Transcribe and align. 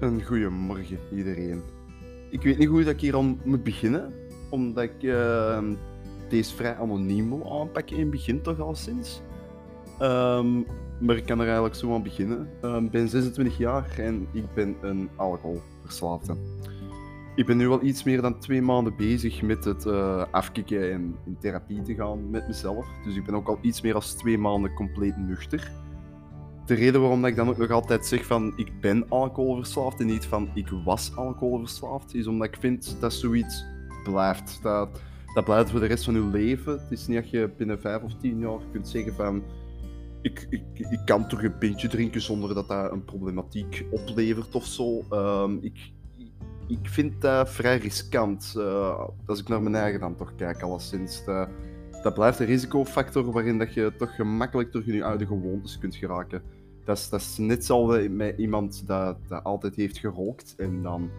Een 0.00 0.24
goeiemorgen 0.24 0.98
iedereen. 1.12 1.62
Ik 2.30 2.42
weet 2.42 2.58
niet 2.58 2.68
hoe 2.68 2.84
ik 2.84 3.00
hier 3.00 3.16
aan 3.16 3.40
moet 3.44 3.62
beginnen, 3.62 4.12
omdat 4.50 4.84
ik 4.84 5.02
uh, 5.02 5.62
deze 6.28 6.54
vrij 6.54 6.76
anoniem 6.76 7.28
wil 7.28 7.60
aanpakken 7.60 7.96
in 7.96 8.02
het 8.02 8.10
begin 8.10 8.42
toch 8.42 8.60
al 8.60 8.74
sinds. 8.74 9.22
Um, 10.02 10.66
maar 11.00 11.16
ik 11.16 11.26
kan 11.26 11.38
er 11.38 11.44
eigenlijk 11.44 11.74
zo 11.74 11.94
aan 11.94 12.02
beginnen. 12.02 12.48
Ehm, 12.60 12.84
ik 12.84 12.90
ben 12.90 13.08
26 13.08 13.58
jaar 13.58 13.98
en 13.98 14.26
ik 14.32 14.54
ben 14.54 14.76
een 14.80 15.08
alcoholverslaafde. 15.16 16.36
Ik 17.34 17.46
ben 17.46 17.56
nu 17.56 17.68
al 17.68 17.82
iets 17.82 18.02
meer 18.02 18.22
dan 18.22 18.38
twee 18.38 18.62
maanden 18.62 18.96
bezig 18.96 19.42
met 19.42 19.64
het 19.64 19.84
uh, 19.84 20.24
afkicken 20.30 20.92
en 20.92 21.16
in 21.26 21.36
therapie 21.40 21.82
te 21.82 21.94
gaan 21.94 22.30
met 22.30 22.46
mezelf. 22.46 22.86
Dus 23.04 23.16
ik 23.16 23.24
ben 23.24 23.34
ook 23.34 23.48
al 23.48 23.58
iets 23.60 23.80
meer 23.80 23.92
dan 23.92 24.02
twee 24.02 24.38
maanden 24.38 24.74
compleet 24.74 25.16
nuchter 25.16 25.72
de 26.68 26.74
reden 26.74 27.00
waarom 27.00 27.24
ik 27.24 27.36
dan 27.36 27.48
ook 27.48 27.56
nog 27.56 27.70
altijd 27.70 28.06
zeg 28.06 28.26
van 28.26 28.52
ik 28.56 28.80
ben 28.80 29.08
alcoholverslaafd 29.08 30.00
en 30.00 30.06
niet 30.06 30.26
van 30.26 30.50
ik 30.54 30.68
was 30.84 31.16
alcoholverslaafd, 31.16 32.14
is 32.14 32.26
omdat 32.26 32.48
ik 32.48 32.56
vind 32.60 32.96
dat 33.00 33.12
zoiets 33.12 33.64
blijft. 34.04 34.62
Dat, 34.62 35.00
dat 35.34 35.44
blijft 35.44 35.70
voor 35.70 35.80
de 35.80 35.86
rest 35.86 36.04
van 36.04 36.14
je 36.14 36.20
leven. 36.20 36.72
Het 36.72 36.90
is 36.90 37.06
niet 37.06 37.16
dat 37.22 37.30
je 37.30 37.50
binnen 37.56 37.80
vijf 37.80 38.02
of 38.02 38.14
tien 38.20 38.38
jaar 38.38 38.60
kunt 38.72 38.88
zeggen 38.88 39.14
van 39.14 39.42
ik, 40.22 40.46
ik, 40.50 40.62
ik 40.74 41.00
kan 41.04 41.28
toch 41.28 41.42
een 41.42 41.58
pintje 41.58 41.88
drinken 41.88 42.20
zonder 42.20 42.54
dat 42.54 42.68
dat 42.68 42.92
een 42.92 43.04
problematiek 43.04 43.84
oplevert 43.90 44.54
of 44.54 44.64
zo. 44.64 45.02
Ehm, 45.10 45.56
ik, 45.60 45.92
ik 46.66 46.88
vind 46.88 47.20
dat 47.20 47.50
vrij 47.50 47.78
riskant. 47.78 48.54
Uh, 48.56 49.04
als 49.26 49.40
ik 49.40 49.48
naar 49.48 49.62
mijn 49.62 49.74
eigen 49.74 50.00
dan 50.00 50.16
toch 50.16 50.34
kijk, 50.34 50.62
alleszins. 50.62 51.24
Dat, 51.24 51.48
dat 52.02 52.14
blijft 52.14 52.38
een 52.38 52.46
risicofactor 52.46 53.32
waarin 53.32 53.58
dat 53.58 53.74
je 53.74 53.92
toch 53.98 54.14
gemakkelijk 54.14 54.74
in 54.74 54.94
je 54.94 55.04
oude 55.04 55.26
gewoontes 55.26 55.78
kunt 55.78 55.96
geraken. 55.96 56.42
Dat 56.88 56.96
is, 56.96 57.08
dat 57.08 57.36
net 57.38 57.56
hetzelfde 57.56 58.08
met 58.08 58.38
iemand 58.38 58.82
dat, 58.86 59.16
dat 59.28 59.44
altijd 59.44 59.74
heeft 59.74 59.98
gerookt 59.98 60.54
en 60.56 60.82
dan 60.82 61.10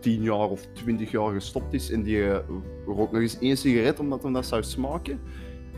10 0.00 0.22
jaar 0.22 0.48
of 0.48 0.66
20 0.72 1.10
jaar 1.10 1.32
gestopt 1.32 1.72
is 1.72 1.90
en 1.90 2.02
die 2.02 2.16
uh, 2.16 2.38
rookt 2.86 3.12
nog 3.12 3.20
eens 3.20 3.38
één 3.38 3.56
sigaret 3.56 4.00
omdat 4.00 4.22
hem 4.22 4.32
dat 4.32 4.46
zou 4.46 4.62
smaken. 4.62 5.20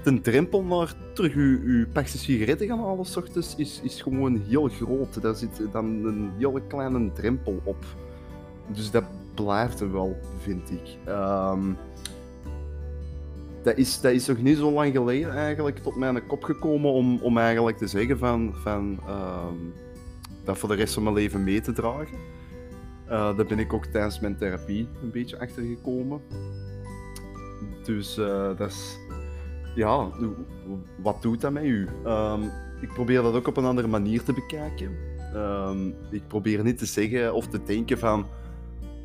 De 0.02 0.20
drempel 0.20 0.62
naar 0.62 0.94
terug 1.14 1.34
uw, 1.34 1.60
uw 1.62 1.86
sigaretten 2.04 2.66
gaan 2.66 2.78
halen 2.78 3.04
s 3.04 3.16
ochtends 3.16 3.56
is, 3.56 3.80
is 3.82 4.02
gewoon 4.02 4.42
heel 4.48 4.68
groot. 4.68 5.22
Daar 5.22 5.34
zit 5.34 5.62
dan 5.72 5.84
een 5.84 6.30
hele 6.38 6.62
kleine 6.66 7.12
drempel 7.12 7.60
op. 7.64 7.84
Dus 8.72 8.90
dat 8.90 9.04
blijft 9.34 9.80
er 9.80 9.92
wel, 9.92 10.16
vind 10.38 10.70
ik. 10.70 10.96
Um, 11.08 11.76
dat 13.62 13.76
is, 13.76 14.00
dat 14.00 14.12
is 14.12 14.26
nog 14.26 14.38
niet 14.38 14.56
zo 14.56 14.72
lang 14.72 14.92
geleden 14.92 15.32
eigenlijk 15.32 15.78
tot 15.78 15.96
mijn 15.96 16.26
kop 16.26 16.42
gekomen 16.42 16.92
om, 16.92 17.18
om 17.18 17.38
eigenlijk 17.38 17.76
te 17.76 17.86
zeggen 17.86 18.18
van, 18.18 18.54
van 18.54 19.00
uh, 19.06 19.46
dat 20.44 20.58
voor 20.58 20.68
de 20.68 20.74
rest 20.74 20.94
van 20.94 21.02
mijn 21.02 21.14
leven 21.14 21.44
mee 21.44 21.60
te 21.60 21.72
dragen. 21.72 22.16
Uh, 23.06 23.36
daar 23.36 23.46
ben 23.46 23.58
ik 23.58 23.72
ook 23.72 23.84
tijdens 23.84 24.20
mijn 24.20 24.36
therapie 24.36 24.88
een 25.02 25.10
beetje 25.10 25.38
achter 25.38 25.62
gekomen. 25.62 26.20
Dus 27.84 28.18
uh, 28.18 28.56
dat 28.56 28.70
is... 28.70 28.98
Ja, 29.74 30.08
wat 31.02 31.22
doet 31.22 31.40
dat 31.40 31.52
met 31.52 31.64
u? 31.64 31.88
Um, 32.06 32.50
ik 32.80 32.92
probeer 32.94 33.22
dat 33.22 33.34
ook 33.34 33.46
op 33.46 33.56
een 33.56 33.64
andere 33.64 33.88
manier 33.88 34.22
te 34.22 34.32
bekijken. 34.32 34.90
Um, 35.34 35.94
ik 36.10 36.22
probeer 36.26 36.62
niet 36.62 36.78
te 36.78 36.86
zeggen 36.86 37.34
of 37.34 37.46
te 37.46 37.62
denken 37.62 37.98
van... 37.98 38.26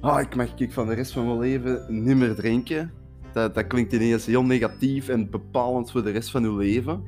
Ah, 0.01 0.21
ik 0.21 0.35
mag 0.35 0.59
ik 0.59 0.71
van 0.71 0.87
de 0.87 0.93
rest 0.93 1.11
van 1.11 1.25
mijn 1.25 1.39
leven 1.39 1.85
niet 2.03 2.17
meer 2.17 2.35
drinken 2.35 2.91
dat, 3.33 3.55
dat 3.55 3.67
klinkt 3.67 3.93
ineens 3.93 4.25
heel 4.25 4.43
negatief 4.43 5.09
en 5.09 5.29
bepalend 5.29 5.91
voor 5.91 6.03
de 6.03 6.11
rest 6.11 6.31
van 6.31 6.43
uw 6.43 6.57
leven. 6.57 7.03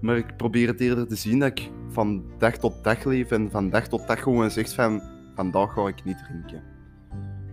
Maar 0.00 0.16
ik 0.16 0.36
probeer 0.36 0.66
het 0.66 0.80
eerder 0.80 1.06
te 1.06 1.16
zien 1.16 1.38
dat 1.38 1.50
ik 1.50 1.70
van 1.88 2.24
dag 2.38 2.56
tot 2.56 2.84
dag 2.84 3.04
leef 3.04 3.30
en 3.30 3.50
van 3.50 3.70
dag 3.70 3.88
tot 3.88 4.06
dag 4.06 4.22
gewoon 4.22 4.50
zeg 4.50 4.74
van 4.74 5.02
vandaag 5.34 5.72
ga 5.72 5.88
ik 5.88 6.04
niet 6.04 6.18
drinken. 6.28 6.62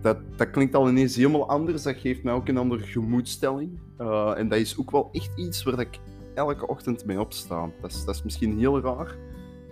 Dat, 0.00 0.18
dat 0.36 0.50
klinkt 0.50 0.74
al 0.74 0.88
ineens 0.88 1.16
helemaal 1.16 1.48
anders, 1.48 1.82
dat 1.82 1.96
geeft 1.96 2.22
mij 2.22 2.32
ook 2.32 2.48
een 2.48 2.56
andere 2.56 2.82
gemoedstelling. 2.82 3.80
Uh, 4.00 4.38
en 4.38 4.48
dat 4.48 4.58
is 4.58 4.78
ook 4.78 4.90
wel 4.90 5.08
echt 5.12 5.30
iets 5.36 5.62
waar 5.62 5.80
ik 5.80 5.98
elke 6.34 6.66
ochtend 6.68 7.04
mee 7.04 7.20
opsta. 7.20 7.70
Dat 7.80 7.90
is, 7.90 8.04
dat 8.04 8.14
is 8.14 8.22
misschien 8.22 8.58
heel 8.58 8.80
raar. 8.80 9.16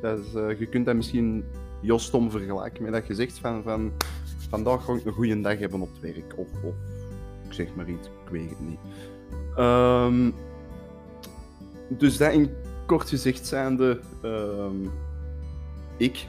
Dat 0.01 0.19
is, 0.19 0.35
uh, 0.35 0.59
je 0.59 0.67
kunt 0.67 0.87
dat 0.87 0.95
misschien 0.95 1.45
heel 1.83 1.99
stom 1.99 2.31
vergelijken 2.31 2.83
met 2.83 2.93
dat 2.93 3.07
je 3.07 3.15
zegt 3.15 3.39
van, 3.39 3.63
van 3.63 3.93
vandaag 4.51 4.85
ga 4.85 4.93
ik 4.93 5.05
een 5.05 5.13
goede 5.13 5.41
dag 5.41 5.59
hebben 5.59 5.81
op 5.81 5.89
het 5.93 6.01
werk. 6.01 6.35
Of, 6.37 6.49
of 6.65 6.75
ik 7.51 7.57
zeg 7.57 7.75
maar 7.75 7.89
iets, 7.89 8.07
ik 8.07 8.31
weet 8.31 8.51
het 8.51 8.61
niet. 8.61 8.79
Um, 9.59 10.35
dus 11.89 12.17
dat 12.17 12.33
in 12.33 12.51
kort 12.87 13.09
gezegd 13.09 13.47
zijnde, 13.47 14.01
um, 14.25 14.91
ik. 15.97 16.27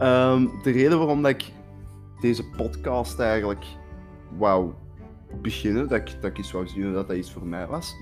um, 0.00 0.50
de 0.64 0.70
reden 0.70 0.98
waarom 0.98 1.22
dat 1.22 1.30
ik 1.30 1.52
deze 2.20 2.44
podcast 2.56 3.18
eigenlijk 3.18 3.64
wou 4.38 4.72
beginnen, 5.42 5.88
dat 5.88 5.98
ik, 5.98 6.16
dat 6.20 6.30
ik 6.30 6.38
eens 6.38 6.52
wou 6.52 6.68
zien 6.68 6.92
dat 6.92 7.08
dat 7.08 7.16
iets 7.16 7.32
voor 7.32 7.46
mij 7.46 7.66
was, 7.66 7.94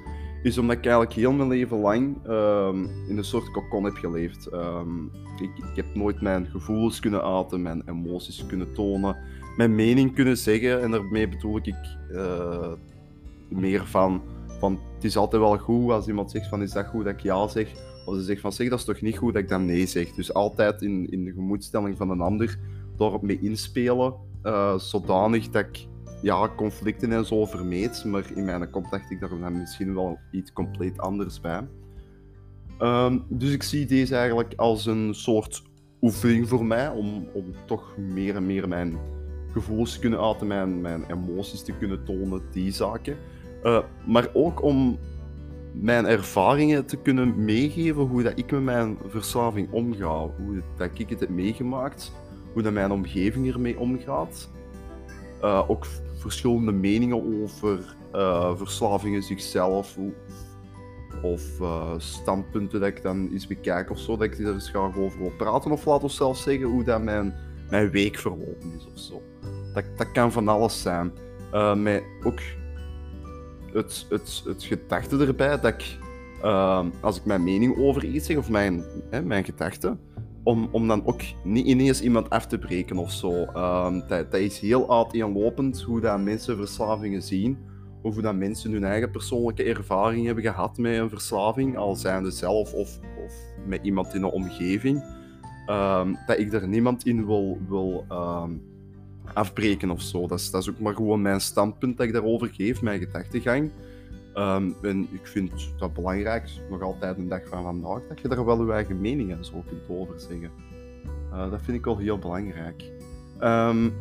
is 0.42 0.58
omdat 0.58 0.76
ik 0.76 0.82
eigenlijk 0.82 1.14
heel 1.14 1.32
mijn 1.32 1.48
leven 1.48 1.78
lang 1.78 2.16
in 3.08 3.16
een 3.16 3.24
soort 3.24 3.50
kokon 3.50 3.84
heb 3.84 3.96
geleefd. 3.96 4.46
Ik, 5.40 5.50
ik, 5.56 5.76
heb 5.76 5.94
nooit 5.94 6.20
mijn 6.20 6.46
gevoelens 6.46 7.00
kunnen 7.00 7.22
uiten, 7.22 7.62
mijn 7.62 7.82
emoties 7.88 8.46
kunnen 8.46 8.72
tonen 8.72 9.16
mijn 9.56 9.74
mening 9.74 10.14
kunnen 10.14 10.36
zeggen. 10.36 10.82
En 10.82 10.90
daarmee 10.90 11.28
bedoel 11.28 11.56
ik 11.56 11.74
uh, 12.10 12.72
meer 13.48 13.86
van, 13.86 14.22
van, 14.46 14.78
het 14.94 15.04
is 15.04 15.16
altijd 15.16 15.42
wel 15.42 15.58
goed 15.58 15.90
als 15.90 16.06
iemand 16.06 16.30
zegt 16.30 16.48
van, 16.48 16.62
is 16.62 16.72
dat 16.72 16.86
goed 16.86 17.04
dat 17.04 17.12
ik 17.12 17.20
ja 17.20 17.48
zeg? 17.48 17.72
Of 18.06 18.14
ze 18.14 18.22
zegt 18.22 18.40
van, 18.40 18.52
zeg, 18.52 18.68
dat 18.68 18.78
is 18.78 18.84
toch 18.84 19.00
niet 19.00 19.18
goed 19.18 19.32
dat 19.32 19.42
ik 19.42 19.48
dan 19.48 19.64
nee 19.64 19.86
zeg? 19.86 20.12
Dus 20.12 20.34
altijd 20.34 20.82
in, 20.82 21.10
in 21.10 21.24
de 21.24 21.32
gemoedstelling 21.32 21.96
van 21.96 22.10
een 22.10 22.20
ander 22.20 22.58
daarop 22.96 23.22
mee 23.22 23.38
inspelen, 23.40 24.14
uh, 24.42 24.78
zodanig 24.78 25.50
dat 25.50 25.64
ik 25.64 25.86
ja, 26.22 26.48
conflicten 26.56 27.12
en 27.12 27.26
zo 27.26 27.44
vermeed. 27.44 28.04
Maar 28.04 28.24
in 28.34 28.44
mijn 28.44 28.70
kop 28.70 28.90
dacht 28.90 29.10
ik 29.10 29.20
daar 29.20 29.38
dan 29.40 29.58
misschien 29.58 29.94
wel 29.94 30.18
iets 30.30 30.52
compleet 30.52 30.98
anders 30.98 31.40
bij. 31.40 31.66
Um, 32.80 33.24
dus 33.28 33.52
ik 33.52 33.62
zie 33.62 33.86
deze 33.86 34.16
eigenlijk 34.16 34.52
als 34.56 34.86
een 34.86 35.14
soort 35.14 35.62
oefening 36.00 36.48
voor 36.48 36.64
mij 36.64 36.88
om, 36.88 37.28
om 37.32 37.44
toch 37.66 37.96
meer 37.96 38.36
en 38.36 38.46
meer 38.46 38.68
mijn 38.68 38.98
gevoelens 39.52 39.92
te 39.92 39.98
kunnen 39.98 40.20
uiten, 40.20 40.46
mijn, 40.46 40.80
mijn 40.80 41.04
emoties 41.10 41.62
te 41.62 41.72
kunnen 41.72 42.04
tonen, 42.04 42.42
die 42.50 42.72
zaken. 42.72 43.16
Uh, 43.64 43.78
maar 44.06 44.28
ook 44.32 44.62
om 44.62 44.98
mijn 45.72 46.06
ervaringen 46.06 46.86
te 46.86 46.96
kunnen 46.96 47.44
meegeven, 47.44 48.02
hoe 48.02 48.22
dat 48.22 48.38
ik 48.38 48.50
met 48.50 48.62
mijn 48.62 48.98
verslaving 49.06 49.70
omga, 49.70 50.30
hoe 50.36 50.62
dat 50.76 50.90
ik 50.94 51.08
het 51.08 51.20
heb 51.20 51.28
meegemaakt, 51.28 52.12
hoe 52.52 52.62
dat 52.62 52.72
mijn 52.72 52.90
omgeving 52.90 53.52
ermee 53.52 53.78
omgaat. 53.78 54.50
Uh, 55.42 55.70
ook 55.70 55.86
verschillende 56.14 56.72
meningen 56.72 57.42
over 57.42 57.96
uh, 58.14 58.56
verslavingen 58.56 59.22
zichzelf, 59.22 59.98
of 61.22 61.42
standpunten 61.96 62.80
dat 62.80 62.88
ik 62.88 63.02
dan 63.02 63.28
eens 63.32 63.46
bekijk 63.46 63.90
of 63.90 63.98
zo, 63.98 64.16
dat 64.16 64.26
ik 64.26 64.38
er 64.38 64.52
eens 64.52 64.68
graag 64.68 64.96
over 64.96 65.18
wil 65.18 65.32
praten, 65.36 65.70
of 65.70 65.84
laat 65.84 66.02
ons 66.02 66.16
zelfs 66.16 66.42
zeggen 66.42 66.66
hoe 66.66 66.84
dat 66.84 67.02
mijn 67.02 67.34
mijn 67.72 67.90
week 67.90 68.16
verlopen 68.16 68.72
is 68.76 68.86
of 68.86 68.98
zo. 68.98 69.22
Dat, 69.74 69.84
dat 69.96 70.12
kan 70.12 70.32
van 70.32 70.48
alles 70.48 70.82
zijn. 70.82 71.12
Uh, 71.52 71.74
met 71.74 72.02
ook 72.24 72.40
het, 73.72 74.06
het, 74.08 74.42
het 74.46 74.64
gedachte 74.64 75.26
erbij 75.26 75.60
dat 75.60 75.72
ik, 75.72 75.98
uh, 76.44 76.84
als 77.00 77.16
ik 77.16 77.24
mijn 77.24 77.44
mening 77.44 77.78
over 77.78 78.04
iets 78.04 78.26
zeg, 78.26 78.36
of 78.36 78.50
mijn, 78.50 78.84
hè, 79.10 79.22
mijn 79.22 79.44
gedachten, 79.44 80.00
om, 80.42 80.68
om 80.72 80.88
dan 80.88 81.06
ook 81.06 81.20
niet 81.44 81.66
ineens 81.66 82.02
iemand 82.02 82.30
af 82.30 82.46
te 82.46 82.58
breken 82.58 82.96
of 82.96 83.12
zo. 83.12 83.32
Uh, 83.32 83.92
dat, 84.08 84.30
dat 84.30 84.40
is 84.40 84.58
heel 84.58 84.96
uiteenlopend 84.98 85.82
hoe 85.82 86.00
dat 86.00 86.20
mensen 86.20 86.56
verslavingen 86.56 87.22
zien. 87.22 87.58
Of 88.04 88.14
hoe 88.14 88.22
dat 88.22 88.34
mensen 88.34 88.72
hun 88.72 88.84
eigen 88.84 89.10
persoonlijke 89.10 89.62
ervaring 89.62 90.26
hebben 90.26 90.44
gehad 90.44 90.78
met 90.78 90.98
een 90.98 91.08
verslaving, 91.08 91.76
al 91.76 91.94
zijnde 91.94 92.30
zelf 92.30 92.74
of, 92.74 92.98
of 93.24 93.34
met 93.66 93.80
iemand 93.82 94.14
in 94.14 94.20
de 94.20 94.32
omgeving. 94.32 95.02
Um, 95.70 96.18
dat 96.26 96.38
ik 96.38 96.52
er 96.52 96.68
niemand 96.68 97.06
in 97.06 97.26
wil, 97.26 97.58
wil 97.68 98.04
um, 98.10 98.62
afbreken 99.34 99.90
of 99.90 100.00
zo. 100.00 100.26
Dat 100.26 100.38
is, 100.38 100.50
dat 100.50 100.62
is 100.62 100.70
ook 100.70 100.78
maar 100.78 100.94
gewoon 100.94 101.22
mijn 101.22 101.40
standpunt 101.40 101.96
dat 101.96 102.06
ik 102.06 102.12
daarover 102.12 102.48
geef, 102.52 102.82
mijn 102.82 103.00
gedachtegang. 103.00 103.70
Um, 104.34 104.74
en 104.82 105.08
ik 105.10 105.26
vind 105.26 105.72
dat 105.78 105.92
belangrijk, 105.92 106.50
nog 106.70 106.82
altijd 106.82 107.18
een 107.18 107.28
dag 107.28 107.40
van 107.48 107.62
vandaag, 107.62 108.00
dat 108.08 108.20
je 108.20 108.28
daar 108.28 108.44
wel 108.44 108.66
je 108.66 108.72
eigen 108.72 109.00
mening 109.00 109.30
en 109.30 109.44
zo 109.44 109.64
kunt 109.66 109.82
over 109.88 110.20
zeggen. 110.20 110.50
Uh, 111.32 111.50
dat 111.50 111.62
vind 111.62 111.76
ik 111.76 111.84
wel 111.84 111.98
heel 111.98 112.18
belangrijk. 112.18 112.92
Um, 113.40 113.92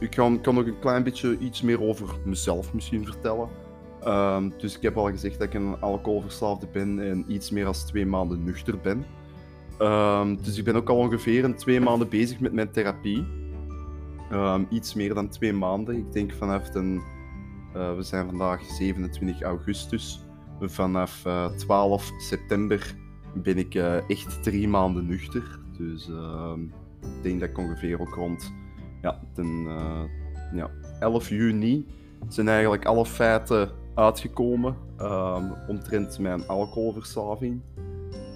ik 0.00 0.10
kan, 0.10 0.40
kan 0.40 0.54
nog 0.54 0.66
een 0.66 0.78
klein 0.78 1.02
beetje 1.02 1.38
iets 1.38 1.62
meer 1.62 1.82
over 1.82 2.08
mezelf 2.24 2.74
misschien 2.74 3.04
vertellen. 3.04 3.48
Um, 4.06 4.52
dus 4.58 4.76
ik 4.76 4.82
heb 4.82 4.96
al 4.96 5.10
gezegd 5.10 5.38
dat 5.38 5.48
ik 5.48 5.54
een 5.54 5.80
alcoholverslaafde 5.80 6.66
ben 6.72 7.10
en 7.10 7.24
iets 7.28 7.50
meer 7.50 7.64
dan 7.64 7.72
twee 7.72 8.06
maanden 8.06 8.44
nuchter 8.44 8.78
ben. 8.80 9.04
Dus 10.42 10.58
ik 10.58 10.64
ben 10.64 10.76
ook 10.76 10.88
al 10.88 10.96
ongeveer 10.96 11.44
een 11.44 11.56
twee 11.56 11.80
maanden 11.80 12.08
bezig 12.08 12.40
met 12.40 12.52
mijn 12.52 12.70
therapie. 12.70 13.26
Um, 14.32 14.66
iets 14.70 14.94
meer 14.94 15.14
dan 15.14 15.28
twee 15.28 15.52
maanden. 15.52 15.96
Ik 15.96 16.12
denk 16.12 16.32
vanaf. 16.32 16.74
Uh, 16.74 17.00
we 17.72 18.02
zijn 18.02 18.26
vandaag 18.26 18.62
27 18.64 19.42
augustus. 19.42 20.20
Vanaf 20.60 21.24
uh, 21.26 21.44
eh, 21.44 21.52
12 21.52 22.10
september 22.18 22.94
ben 23.34 23.58
ik 23.58 23.74
uh, 23.74 24.10
echt 24.10 24.42
drie 24.42 24.68
maanden 24.68 25.06
nuchter. 25.06 25.58
Dus 25.78 26.08
ik 27.00 27.22
denk 27.22 27.40
dat 27.40 27.48
ik 27.48 27.58
ongeveer 27.58 28.00
ook 28.00 28.14
rond 28.14 28.52
ja, 29.02 29.20
ten, 29.32 29.66
ja, 30.52 30.70
11 31.00 31.28
juni 31.28 31.86
zijn 32.28 32.48
eigenlijk 32.48 32.84
alle 32.84 33.06
feiten 33.06 33.70
uitgekomen 33.94 34.76
um, 35.00 35.52
omtrent 35.68 36.18
mijn 36.18 36.46
alcoholverslaving. 36.46 37.60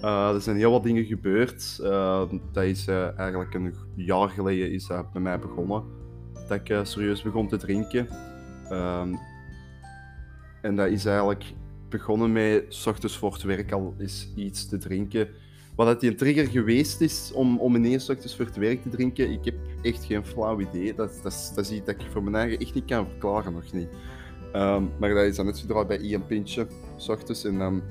Uh, 0.03 0.33
er 0.33 0.41
zijn 0.41 0.57
heel 0.57 0.71
wat 0.71 0.83
dingen 0.83 1.05
gebeurd. 1.05 1.79
Uh, 1.81 2.23
dat 2.51 2.63
is 2.63 2.87
uh, 2.87 3.19
eigenlijk 3.19 3.53
een 3.53 3.73
jaar 3.95 4.29
geleden 4.29 4.71
is 4.71 4.87
dat 4.87 5.11
bij 5.11 5.21
mij 5.21 5.39
begonnen. 5.39 5.83
Dat 6.47 6.69
ik 6.69 6.79
serieus 6.83 7.21
begon 7.21 7.47
te 7.47 7.57
drinken. 7.57 8.07
Um, 8.71 9.19
en 10.61 10.75
dat 10.75 10.87
is 10.87 11.05
eigenlijk 11.05 11.43
begonnen 11.89 12.31
met 12.31 12.65
s 12.69 12.87
ochtends 12.87 13.17
voor 13.17 13.33
het 13.33 13.43
werk 13.43 13.71
al 13.71 13.95
eens 13.99 14.31
iets 14.35 14.69
te 14.69 14.77
drinken. 14.77 15.27
Wat 15.75 15.87
dat 15.87 15.99
die 15.99 16.09
een 16.09 16.17
trigger 16.17 16.47
geweest 16.47 17.01
is 17.01 17.31
om, 17.33 17.59
om 17.59 17.75
ineens 17.75 18.09
ochtends 18.09 18.35
voor 18.35 18.45
het 18.45 18.55
werk 18.55 18.81
te 18.81 18.89
drinken, 18.89 19.31
ik 19.31 19.45
heb 19.45 19.55
echt 19.81 20.05
geen 20.05 20.25
flauw 20.25 20.59
idee. 20.59 20.93
Dat, 20.93 21.19
dat, 21.23 21.51
dat 21.55 21.65
is 21.65 21.71
iets 21.71 21.85
dat 21.85 21.95
ik 21.95 22.11
voor 22.11 22.23
mijn 22.23 22.35
eigen 22.35 22.59
echt 22.59 22.73
niet 22.73 22.85
kan 22.85 23.07
verklaren, 23.09 23.53
nog 23.53 23.73
niet. 23.73 23.89
Um, 24.55 24.89
maar 24.99 25.13
dat 25.13 25.23
is 25.23 25.35
dan 25.35 25.45
uitgedraaid 25.45 25.87
bij 25.87 25.99
één 25.99 26.25
pintje, 26.25 26.67
s 26.97 27.09
ochtends. 27.09 27.43
En 27.45 27.57
dan 27.57 27.81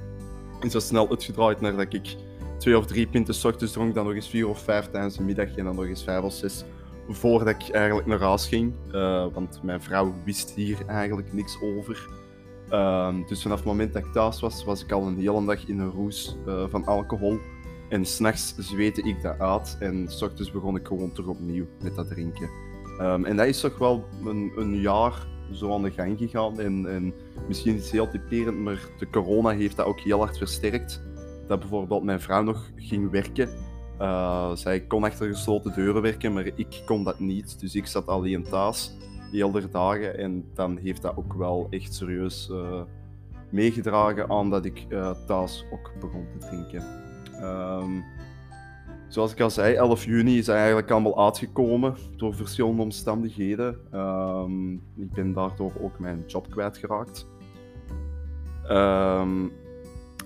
dat 0.70 0.82
snel 0.82 1.10
uitgedraaid 1.10 1.60
naar 1.60 1.76
dat 1.76 1.92
ik 1.92 2.16
twee 2.58 2.78
of 2.78 2.86
drie 2.86 3.06
pinten 3.06 3.34
ochtends 3.44 3.72
dronk, 3.72 3.94
dan 3.94 4.04
nog 4.04 4.14
eens 4.14 4.28
vier 4.28 4.48
of 4.48 4.58
vijf 4.58 4.90
tijdens 4.90 5.16
de 5.16 5.22
middag 5.22 5.56
en 5.56 5.64
dan 5.64 5.74
nog 5.74 5.84
eens 5.84 6.04
vijf 6.04 6.22
of 6.22 6.32
zes 6.32 6.64
voordat 7.08 7.48
ik 7.48 7.68
eigenlijk 7.68 8.06
naar 8.06 8.20
huis 8.20 8.46
ging. 8.46 8.72
Uh, 8.94 9.26
want 9.32 9.62
mijn 9.62 9.82
vrouw 9.82 10.14
wist 10.24 10.50
hier 10.50 10.86
eigenlijk 10.86 11.32
niks 11.32 11.58
over. 11.62 12.08
Um, 12.72 13.24
dus 13.26 13.42
vanaf 13.42 13.56
het 13.56 13.66
moment 13.66 13.92
dat 13.92 14.04
ik 14.04 14.12
thuis 14.12 14.40
was, 14.40 14.64
was 14.64 14.82
ik 14.82 14.92
al 14.92 15.06
een 15.06 15.18
hele 15.18 15.44
dag 15.44 15.66
in 15.66 15.78
een 15.78 15.90
roes 15.90 16.36
uh, 16.46 16.64
van 16.68 16.84
alcohol. 16.84 17.38
En 17.88 18.04
s'nachts 18.04 18.54
zweette 18.56 19.02
ik 19.02 19.22
dat 19.22 19.38
uit 19.38 19.76
en 19.80 20.04
s 20.08 20.22
ochtends 20.22 20.50
begon 20.50 20.76
ik 20.76 20.86
gewoon 20.86 21.12
terug 21.12 21.28
opnieuw 21.28 21.66
met 21.82 21.94
dat 21.94 22.08
drinken. 22.08 22.48
Um, 23.00 23.24
en 23.24 23.36
dat 23.36 23.46
is 23.46 23.60
toch 23.60 23.78
wel 23.78 24.04
een, 24.24 24.52
een, 24.56 24.80
jaar 24.80 25.26
zo 25.54 25.72
aan 25.72 25.82
de 25.82 25.90
gang 25.90 26.18
gegaan. 26.18 26.60
En, 26.60 26.86
en 26.86 27.14
misschien 27.48 27.74
is 27.74 27.82
het 27.82 27.92
heel 27.92 28.08
typerend, 28.08 28.58
maar 28.58 28.88
de 28.98 29.10
corona 29.10 29.50
heeft 29.50 29.76
dat 29.76 29.86
ook 29.86 30.00
heel 30.00 30.18
hard 30.18 30.38
versterkt. 30.38 31.02
Dat 31.48 31.58
bijvoorbeeld 31.60 32.02
mijn 32.02 32.20
vrouw 32.20 32.42
nog 32.42 32.70
ging 32.76 33.10
werken. 33.10 33.48
Uh, 34.00 34.54
zij 34.54 34.80
kon 34.80 35.04
achter 35.04 35.28
gesloten 35.28 35.74
deuren 35.74 36.02
werken, 36.02 36.32
maar 36.32 36.46
ik 36.54 36.82
kon 36.84 37.04
dat 37.04 37.18
niet. 37.18 37.60
Dus 37.60 37.74
ik 37.74 37.86
zat 37.86 38.06
alleen 38.06 38.42
thuis 38.42 38.96
hele 39.32 39.68
dagen. 39.68 40.18
En 40.18 40.44
dan 40.54 40.76
heeft 40.76 41.02
dat 41.02 41.16
ook 41.16 41.34
wel 41.34 41.66
echt 41.70 41.94
serieus 41.94 42.48
uh, 42.52 42.82
meegedragen 43.50 44.30
aan 44.30 44.50
dat 44.50 44.64
ik 44.64 44.86
uh, 44.88 45.10
thuis 45.26 45.64
ook 45.72 45.92
begon 46.00 46.26
te 46.38 46.46
drinken. 46.46 46.84
Um, 47.42 48.04
zoals 49.12 49.32
ik 49.32 49.40
al 49.40 49.50
zei, 49.50 49.74
11 49.74 50.04
juni 50.04 50.38
is 50.38 50.48
eigenlijk 50.48 50.90
allemaal 50.90 51.24
uitgekomen 51.24 51.94
door 52.16 52.34
verschillende 52.34 52.82
omstandigheden. 52.82 53.78
Um, 53.94 54.72
ik 54.96 55.12
ben 55.12 55.32
daardoor 55.32 55.72
ook 55.80 55.98
mijn 55.98 56.24
job 56.26 56.50
kwijtgeraakt. 56.50 57.26
Um, 58.70 59.52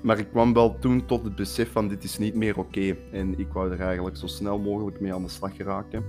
maar 0.02 0.18
ik 0.18 0.28
kwam 0.28 0.52
wel 0.52 0.78
toen 0.78 1.06
tot 1.06 1.24
het 1.24 1.34
besef 1.34 1.72
van 1.72 1.88
dit 1.88 2.04
is 2.04 2.18
niet 2.18 2.34
meer 2.34 2.58
oké. 2.58 2.96
En 3.12 3.38
ik 3.38 3.52
wou 3.52 3.72
er 3.72 3.80
eigenlijk 3.80 4.16
zo 4.16 4.26
snel 4.26 4.58
mogelijk 4.58 5.00
mee 5.00 5.14
aan 5.14 5.22
de 5.22 5.28
slag 5.28 5.56
geraken. 5.56 6.04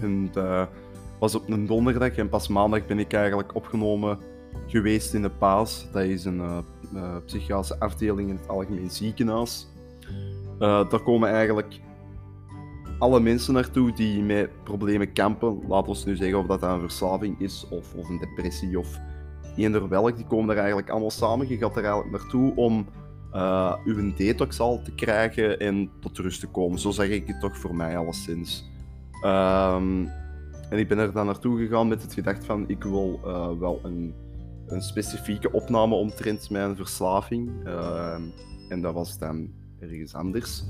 En 0.00 0.30
uh, 0.36 0.66
was 1.18 1.34
op 1.34 1.48
een 1.48 1.66
donderdag 1.66 2.16
en 2.16 2.28
pas 2.28 2.48
maandag 2.48 2.86
ben 2.86 2.98
ik 2.98 3.12
eigenlijk 3.12 3.54
opgenomen 3.54 4.18
geweest 4.66 5.14
in 5.14 5.22
de 5.22 5.30
Paas. 5.30 5.86
Dat 5.92 6.02
is 6.02 6.24
een 6.24 6.38
uh, 6.38 6.58
uh, 6.94 7.16
psychiatrische 7.24 7.78
afdeling 7.78 8.28
in 8.28 8.36
het 8.36 8.48
Algemeen 8.48 8.90
Ziekenhuis. 8.90 9.68
Uh, 10.60 10.88
daar 10.90 11.02
komen 11.02 11.28
eigenlijk 11.28 11.80
alle 12.98 13.20
mensen 13.20 13.54
naartoe 13.54 13.92
die 13.92 14.22
met 14.22 14.64
problemen 14.64 15.12
kampen. 15.12 15.60
Laten 15.68 15.92
we 15.92 16.02
nu 16.04 16.16
zeggen 16.16 16.38
of 16.38 16.46
dat 16.46 16.62
een 16.62 16.80
verslaving 16.80 17.40
is 17.40 17.66
of, 17.70 17.94
of 17.94 18.08
een 18.08 18.18
depressie 18.18 18.78
of 18.78 18.98
eender 19.56 19.88
welk. 19.88 20.16
Die 20.16 20.26
komen 20.26 20.50
er 20.50 20.56
eigenlijk 20.56 20.90
allemaal 20.90 21.10
samen. 21.10 21.48
Je 21.48 21.56
gaat 21.56 21.76
er 21.76 21.84
eigenlijk 21.84 22.10
naartoe 22.10 22.52
om 22.56 22.86
uh, 23.34 23.74
uw 23.84 24.14
detox 24.14 24.60
al 24.60 24.82
te 24.82 24.94
krijgen 24.94 25.58
en 25.58 25.90
tot 26.00 26.18
rust 26.18 26.40
te 26.40 26.46
komen. 26.46 26.78
Zo 26.78 26.90
zeg 26.90 27.08
ik 27.08 27.26
het 27.26 27.40
toch 27.40 27.56
voor 27.56 27.74
mij 27.74 27.96
alleszins. 27.96 28.70
Um, 29.24 30.08
en 30.70 30.78
ik 30.78 30.88
ben 30.88 30.98
er 30.98 31.12
dan 31.12 31.26
naartoe 31.26 31.58
gegaan 31.58 31.88
met 31.88 32.02
het 32.02 32.14
gedacht 32.14 32.44
van 32.44 32.64
ik 32.68 32.82
wil 32.82 33.20
uh, 33.24 33.58
wel 33.58 33.80
een, 33.82 34.14
een, 34.66 34.82
specifieke 34.82 35.52
opname 35.52 35.94
omtrent 35.94 36.50
mijn 36.50 36.76
verslaving. 36.76 37.50
Uh, 37.66 38.14
en 38.68 38.80
dat 38.80 38.94
was 38.94 39.18
dan 39.18 39.50
ergens 39.80 40.14
anders. 40.14 40.64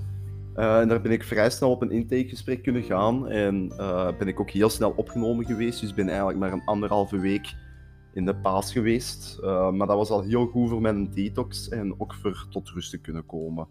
Uh, 0.57 0.81
en 0.81 0.89
daar 0.89 1.01
ben 1.01 1.13
ik 1.13 1.23
vrij 1.23 1.51
snel 1.51 1.71
op 1.71 1.83
een 1.83 1.91
intakegesprek 1.91 2.63
kunnen 2.63 2.83
gaan. 2.83 3.29
En 3.29 3.69
ben 4.19 4.29
ik 4.29 4.41
ook 4.41 4.51
heel 4.51 4.69
snel 4.69 4.93
opgenomen 4.97 5.45
geweest. 5.45 5.81
Dus 5.81 5.95
ben 5.95 6.09
eigenlijk 6.09 6.39
maar 6.39 6.53
een 6.53 6.65
anderhalve 6.65 7.19
week 7.19 7.55
in 8.15 8.25
de 8.25 8.37
paas 8.37 8.73
geweest. 8.73 9.39
maar 9.43 9.87
dat 9.87 9.97
was 9.97 10.11
al 10.11 10.23
heel 10.23 10.47
goed 10.47 10.69
voor 10.69 10.81
mijn 10.81 11.11
detox 11.11 11.69
en 11.69 11.95
ook 11.99 12.15
voor 12.15 12.47
tot 12.51 12.69
rust 12.69 12.91
te 12.91 12.99
kunnen 12.99 13.27
komen. 13.27 13.67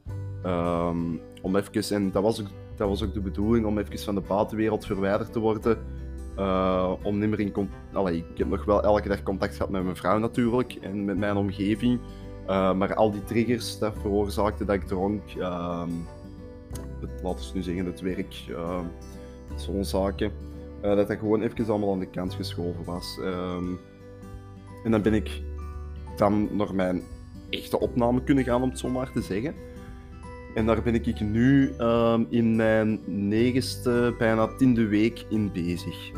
Um, 0.45 1.19
om 1.41 1.55
even, 1.55 1.95
en 1.95 2.11
dat 2.11 2.23
was, 2.23 2.41
ook, 2.41 2.47
dat 2.75 2.87
was 2.87 3.03
ook 3.03 3.13
de 3.13 3.21
bedoeling 3.21 3.65
om 3.65 3.77
even 3.77 3.99
van 3.99 4.15
de 4.15 4.21
buitenwereld 4.21 4.85
verwijderd 4.85 5.33
te 5.33 5.39
worden 5.39 5.77
om 7.03 7.19
niet 7.19 7.29
meer 7.29 7.39
in 7.39 7.51
contact... 7.51 7.77
Ik 8.09 8.37
heb 8.37 8.47
nog 8.47 8.65
wel 8.65 8.83
elke 8.83 9.07
dag 9.07 9.23
contact 9.23 9.55
gehad 9.55 9.69
met 9.71 9.83
mijn 9.83 9.95
vrouw 9.95 10.17
natuurlijk 10.17 10.73
en 10.73 11.05
met 11.05 11.17
mijn 11.17 11.35
omgeving. 11.35 11.99
Uh, 12.49 12.73
maar 12.73 12.93
al 12.93 13.11
die 13.11 13.23
triggers, 13.23 13.79
dat 13.79 13.93
veroorzaakte 14.01 14.65
dat 14.65 14.75
ik 14.75 14.87
dronk. 14.87 15.21
Uh, 15.37 15.83
het, 16.99 17.09
laten 17.23 17.45
we 17.45 17.51
nu 17.53 17.61
zeggen, 17.63 17.85
het 17.85 18.01
werk, 18.01 18.45
ehm, 18.49 18.85
zo'n 19.55 19.85
zaken. 19.85 20.31
Eh, 20.81 20.95
dat 20.95 21.07
dat 21.07 21.17
gewoon 21.17 21.41
even 21.41 21.69
allemaal 21.69 21.91
aan 21.91 21.99
de 21.99 22.09
kant 22.09 22.33
geschoven 22.33 22.83
was. 22.85 23.19
Ehm, 23.23 23.65
en 24.83 24.91
dan 24.91 25.01
ben 25.01 25.13
ik 25.13 25.41
dan 26.17 26.47
naar 26.51 26.75
mijn 26.75 27.01
echte 27.49 27.79
opname 27.79 28.23
kunnen 28.23 28.43
gaan, 28.43 28.61
om 28.61 28.69
het 28.69 28.79
zo 28.79 28.89
maar 28.89 29.11
te 29.11 29.21
zeggen. 29.21 29.53
En 30.55 30.65
daar 30.65 30.81
ben 30.81 30.95
ik 30.95 31.19
nu 31.19 31.73
in 32.29 32.55
mijn 32.55 32.99
negende, 33.05 34.15
bijna 34.17 34.47
tiende 34.47 34.87
week 34.87 35.25
in 35.29 35.51
bezig. 35.51 36.11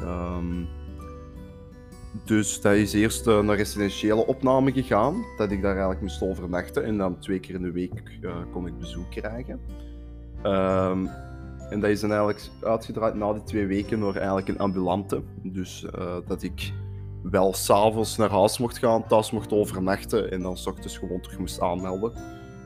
Dus 2.26 2.62
dat 2.62 2.74
is 2.74 2.94
eerst 2.94 3.28
uh, 3.28 3.42
naar 3.42 3.56
residentiële 3.56 4.26
opname 4.26 4.72
gegaan, 4.72 5.26
dat 5.38 5.52
ik 5.52 5.62
daar 5.62 5.72
eigenlijk 5.72 6.02
moest 6.02 6.22
overnachten. 6.22 6.84
En 6.84 6.98
dan 6.98 7.20
twee 7.20 7.40
keer 7.40 7.56
in 7.56 7.62
de 7.62 7.72
week 7.72 8.18
uh, 8.22 8.36
kon 8.52 8.68
ik 8.68 8.80
bezoek 8.80 9.12
krijgen. 9.12 9.60
Um, 10.44 11.10
en 11.70 11.80
dat 11.80 11.90
is 11.90 12.00
dan 12.00 12.10
eigenlijk 12.10 12.50
uitgedraaid 12.62 13.16
na 13.16 13.34
die 13.34 13.44
twee 13.44 13.66
weken 13.66 14.00
door 14.00 14.16
eigenlijk 14.16 14.48
een 14.48 14.58
ambulante. 14.60 15.22
Dus 15.44 15.86
uh, 15.96 16.16
dat 16.28 16.44
ik 16.44 16.74
wel 17.24 17.54
s'avonds 17.54 18.18
naar 18.18 18.30
huis 18.30 18.58
mocht 18.58 18.78
gaan, 18.78 19.08
thuis 19.08 19.32
mocht 19.32 19.52
overnachten 19.52 20.32
en 20.32 20.42
dan 20.42 20.58
s 20.58 20.68
ochtends 20.68 20.98
gewoon 20.98 21.22
terug 21.22 21.40
moest 21.40 21.62
aanmelden. 21.62 22.14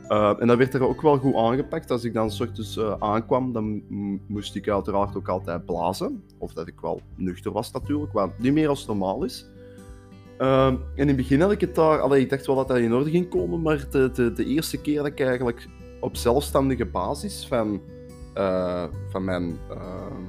Uh, 0.09 0.33
en 0.39 0.47
dat 0.47 0.57
werd 0.57 0.73
er 0.73 0.87
ook 0.87 1.01
wel 1.01 1.17
goed 1.17 1.35
aangepakt. 1.35 1.91
Als 1.91 2.03
ik 2.03 2.13
dan 2.13 2.31
uh, 2.77 2.93
aankwam, 2.99 3.53
dan 3.53 3.81
moest 4.27 4.55
ik 4.55 4.69
uiteraard 4.69 5.15
ook 5.15 5.27
altijd 5.27 5.65
blazen. 5.65 6.23
Of 6.37 6.53
dat 6.53 6.67
ik 6.67 6.79
wel 6.81 7.01
nuchter 7.15 7.51
was 7.51 7.71
natuurlijk, 7.71 8.13
wat 8.13 8.29
niet 8.37 8.53
meer 8.53 8.69
als 8.69 8.85
normaal 8.85 9.23
is. 9.23 9.49
Uh, 10.39 10.67
en 10.67 10.79
in 10.95 11.07
het 11.07 11.17
begin 11.17 11.41
had 11.41 11.51
ik 11.51 11.61
het 11.61 11.75
daar... 11.75 11.99
Allee, 11.99 12.21
ik 12.21 12.29
dacht 12.29 12.45
wel 12.45 12.55
dat 12.55 12.67
dat 12.67 12.77
in 12.77 12.93
orde 12.93 13.09
ging 13.09 13.29
komen, 13.29 13.61
maar 13.61 13.85
de, 13.89 14.11
de, 14.13 14.33
de 14.33 14.45
eerste 14.45 14.81
keer 14.81 14.97
dat 14.97 15.05
ik 15.05 15.19
eigenlijk 15.19 15.67
op 15.99 16.15
zelfstandige 16.15 16.85
basis 16.85 17.47
van, 17.47 17.81
eh, 18.33 18.83
van 19.09 19.23
mijn... 19.23 19.57
Ehm, 19.69 20.23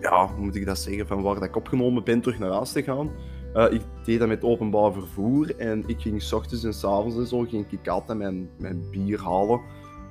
ja, 0.00 0.28
moet 0.38 0.54
ik 0.54 0.66
dat 0.66 0.78
zeggen? 0.78 1.06
Van 1.06 1.22
waar 1.22 1.34
dat 1.34 1.44
ik 1.44 1.56
opgenomen 1.56 2.04
ben, 2.04 2.20
terug 2.20 2.38
naar 2.38 2.50
huis 2.50 2.72
te 2.72 2.82
gaan 2.82 3.10
uh, 3.54 3.72
ik 3.72 3.82
deed 4.04 4.18
dat 4.18 4.28
met 4.28 4.42
openbaar 4.42 4.92
vervoer 4.92 5.56
en 5.56 5.82
ik 5.86 6.00
ging 6.00 6.22
s 6.22 6.32
ochtends 6.32 6.64
en 6.64 6.74
s 6.74 6.84
avonds 6.84 7.16
en 7.16 7.26
zo 7.26 7.40
ging 7.40 7.66
ik 7.70 7.88
altijd 7.88 8.18
mijn, 8.18 8.48
mijn 8.58 8.90
bier 8.90 9.22
halen 9.22 9.60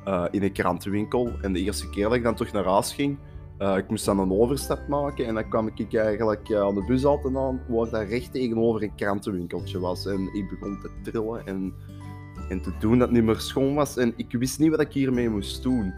uh, 0.08 0.26
in 0.32 0.44
een 0.44 0.52
krantenwinkel. 0.52 1.32
En 1.42 1.54
de 1.54 1.60
eerste 1.60 1.90
keer 1.90 2.04
dat 2.04 2.14
ik 2.14 2.24
dan 2.24 2.36
terug 2.36 2.54
naar 2.54 2.66
huis 2.66 2.94
ging, 2.94 3.18
uh, 3.60 3.78
ik 3.78 3.90
moest 3.90 4.06
dan 4.06 4.20
een 4.20 4.32
overstap 4.32 4.88
maken 4.88 5.26
en 5.26 5.34
dan 5.34 5.50
kwam 5.50 5.68
ik 5.74 5.94
eigenlijk 5.94 6.54
aan 6.54 6.76
de 6.76 6.84
bus 6.88 7.06
altijd 7.06 7.36
aan, 7.36 7.62
waar 7.68 7.90
dat 7.90 8.08
recht 8.10 8.32
tegenover 8.32 8.84
een 8.84 8.96
krantenwinkeltje 8.96 9.80
was. 9.80 10.06
En 10.06 10.30
ik 10.34 10.50
begon 10.50 10.80
te 10.80 11.12
trillen 11.12 11.46
en, 11.46 11.74
en 12.50 12.62
te 12.62 12.72
doen 12.80 13.00
dat 13.00 13.12
niet 13.12 13.24
meer 13.24 13.40
schoon 13.40 13.74
was. 13.74 13.98
En 13.98 14.14
ik 14.16 14.32
wist 14.32 14.60
niet 14.60 14.70
wat 14.70 14.82
ik 14.82 14.94
hiermee 14.94 15.30
moest 15.30 15.64
doen. 15.64 15.94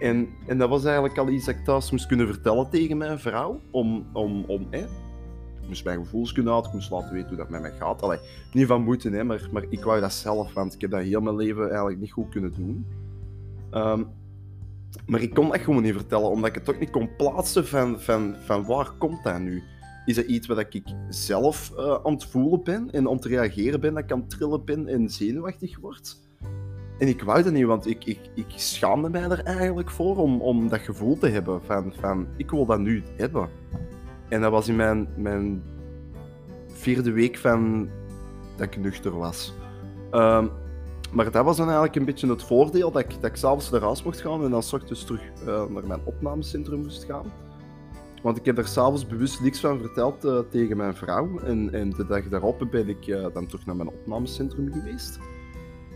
En, 0.00 0.28
en 0.46 0.58
dat 0.58 0.68
was 0.68 0.84
eigenlijk 0.84 1.18
al 1.18 1.28
iets 1.28 1.44
dat 1.44 1.54
ik 1.54 1.64
thuis 1.64 1.90
moest 1.90 2.06
kunnen 2.06 2.26
vertellen 2.26 2.70
tegen 2.70 2.96
mijn 2.96 3.18
vrouw, 3.18 3.60
om, 3.70 4.06
om, 4.12 4.44
om 4.46 4.66
moest 5.68 5.84
mijn 5.84 5.98
gevoelens 5.98 6.32
kunnen 6.32 6.54
uit, 6.54 6.66
ik 6.66 6.72
moest 6.72 6.90
laten 6.90 7.12
weten 7.12 7.28
hoe 7.28 7.36
dat 7.36 7.48
met 7.48 7.60
mij 7.60 7.72
gaat. 7.78 8.02
Allee, 8.02 8.18
niet 8.52 8.66
van 8.66 8.82
moeten, 8.82 9.12
hè, 9.12 9.24
maar, 9.24 9.48
maar 9.52 9.64
ik 9.68 9.84
wou 9.84 10.00
dat 10.00 10.12
zelf, 10.12 10.52
want 10.52 10.74
ik 10.74 10.80
heb 10.80 10.90
dat 10.90 11.00
heel 11.00 11.20
mijn 11.20 11.36
leven 11.36 11.68
eigenlijk 11.68 12.00
niet 12.00 12.12
goed 12.12 12.28
kunnen 12.28 12.52
doen. 12.52 12.86
Um, 13.74 14.06
maar 15.06 15.20
ik 15.20 15.34
kon 15.34 15.48
dat 15.48 15.60
gewoon 15.60 15.82
niet 15.82 15.94
vertellen, 15.94 16.30
omdat 16.30 16.48
ik 16.48 16.54
het 16.54 16.64
toch 16.64 16.78
niet 16.78 16.90
kon 16.90 17.16
plaatsen 17.16 17.66
van, 17.66 18.00
van, 18.00 18.34
van 18.44 18.64
waar 18.64 18.90
komt 18.98 19.24
dat 19.24 19.40
nu? 19.40 19.62
Is 20.06 20.14
dat 20.14 20.24
iets 20.24 20.46
wat 20.46 20.58
ik 20.58 20.82
zelf 21.08 21.72
uh, 21.76 21.98
aan 22.02 22.12
het 22.12 22.24
voelen 22.24 22.62
ben 22.62 22.90
en 22.90 23.08
aan 23.08 23.14
het 23.14 23.24
reageren 23.24 23.80
ben, 23.80 23.94
dat 23.94 24.02
ik 24.02 24.12
aan 24.12 24.20
het 24.20 24.30
trillen 24.30 24.64
ben 24.64 24.86
en 24.86 25.10
zenuwachtig 25.10 25.78
word? 25.78 26.24
En 26.98 27.08
ik 27.08 27.22
wou 27.22 27.42
dat 27.42 27.52
niet, 27.52 27.64
want 27.64 27.86
ik, 27.86 28.04
ik, 28.04 28.18
ik 28.34 28.46
schaamde 28.48 29.08
mij 29.08 29.22
er 29.22 29.44
eigenlijk 29.44 29.90
voor 29.90 30.16
om, 30.16 30.40
om 30.40 30.68
dat 30.68 30.80
gevoel 30.80 31.18
te 31.18 31.28
hebben 31.28 31.62
van, 31.64 31.92
van 32.00 32.26
ik 32.36 32.50
wil 32.50 32.66
dat 32.66 32.78
nu 32.78 33.02
hebben. 33.16 33.48
En 34.28 34.40
dat 34.40 34.50
was 34.50 34.68
in 34.68 34.76
mijn, 34.76 35.08
mijn 35.16 35.62
vierde 36.66 37.12
week 37.12 37.36
van 37.36 37.88
dat 38.56 38.66
ik 38.66 38.76
nuchter 38.76 39.18
was. 39.18 39.54
Ehm, 40.10 40.46
maar 41.12 41.30
dat 41.30 41.44
was 41.44 41.56
dan 41.56 41.66
eigenlijk 41.66 41.96
een 41.96 42.04
beetje 42.04 42.28
het 42.28 42.42
voordeel, 42.42 42.90
dat 42.90 43.02
ik, 43.02 43.10
dat 43.20 43.30
ik 43.30 43.36
s'avonds 43.36 43.70
naar 43.70 43.80
huis 43.80 44.02
mocht 44.02 44.20
gaan 44.20 44.44
en 44.44 44.50
dan 44.50 44.62
s 44.62 44.72
ochtends 44.72 45.04
terug 45.04 45.22
uh, 45.46 45.64
naar 45.66 45.86
mijn 45.86 46.00
opnamecentrum 46.04 46.82
moest 46.82 47.04
gaan. 47.04 47.32
Want 48.22 48.36
ik 48.36 48.44
heb 48.44 48.58
er 48.58 48.66
s'avonds 48.66 49.06
bewust 49.06 49.40
niks 49.40 49.60
van 49.60 49.80
verteld 49.80 50.24
uh, 50.24 50.38
tegen 50.50 50.76
mijn 50.76 50.94
vrouw. 50.94 51.38
En, 51.38 51.72
en 51.72 51.90
de 51.90 52.06
dag 52.06 52.28
daarop 52.28 52.66
ben 52.70 52.88
ik 52.88 53.06
uh, 53.06 53.26
dan 53.32 53.46
terug 53.46 53.66
naar 53.66 53.76
mijn 53.76 53.88
opnamecentrum 53.88 54.72
geweest. 54.72 55.18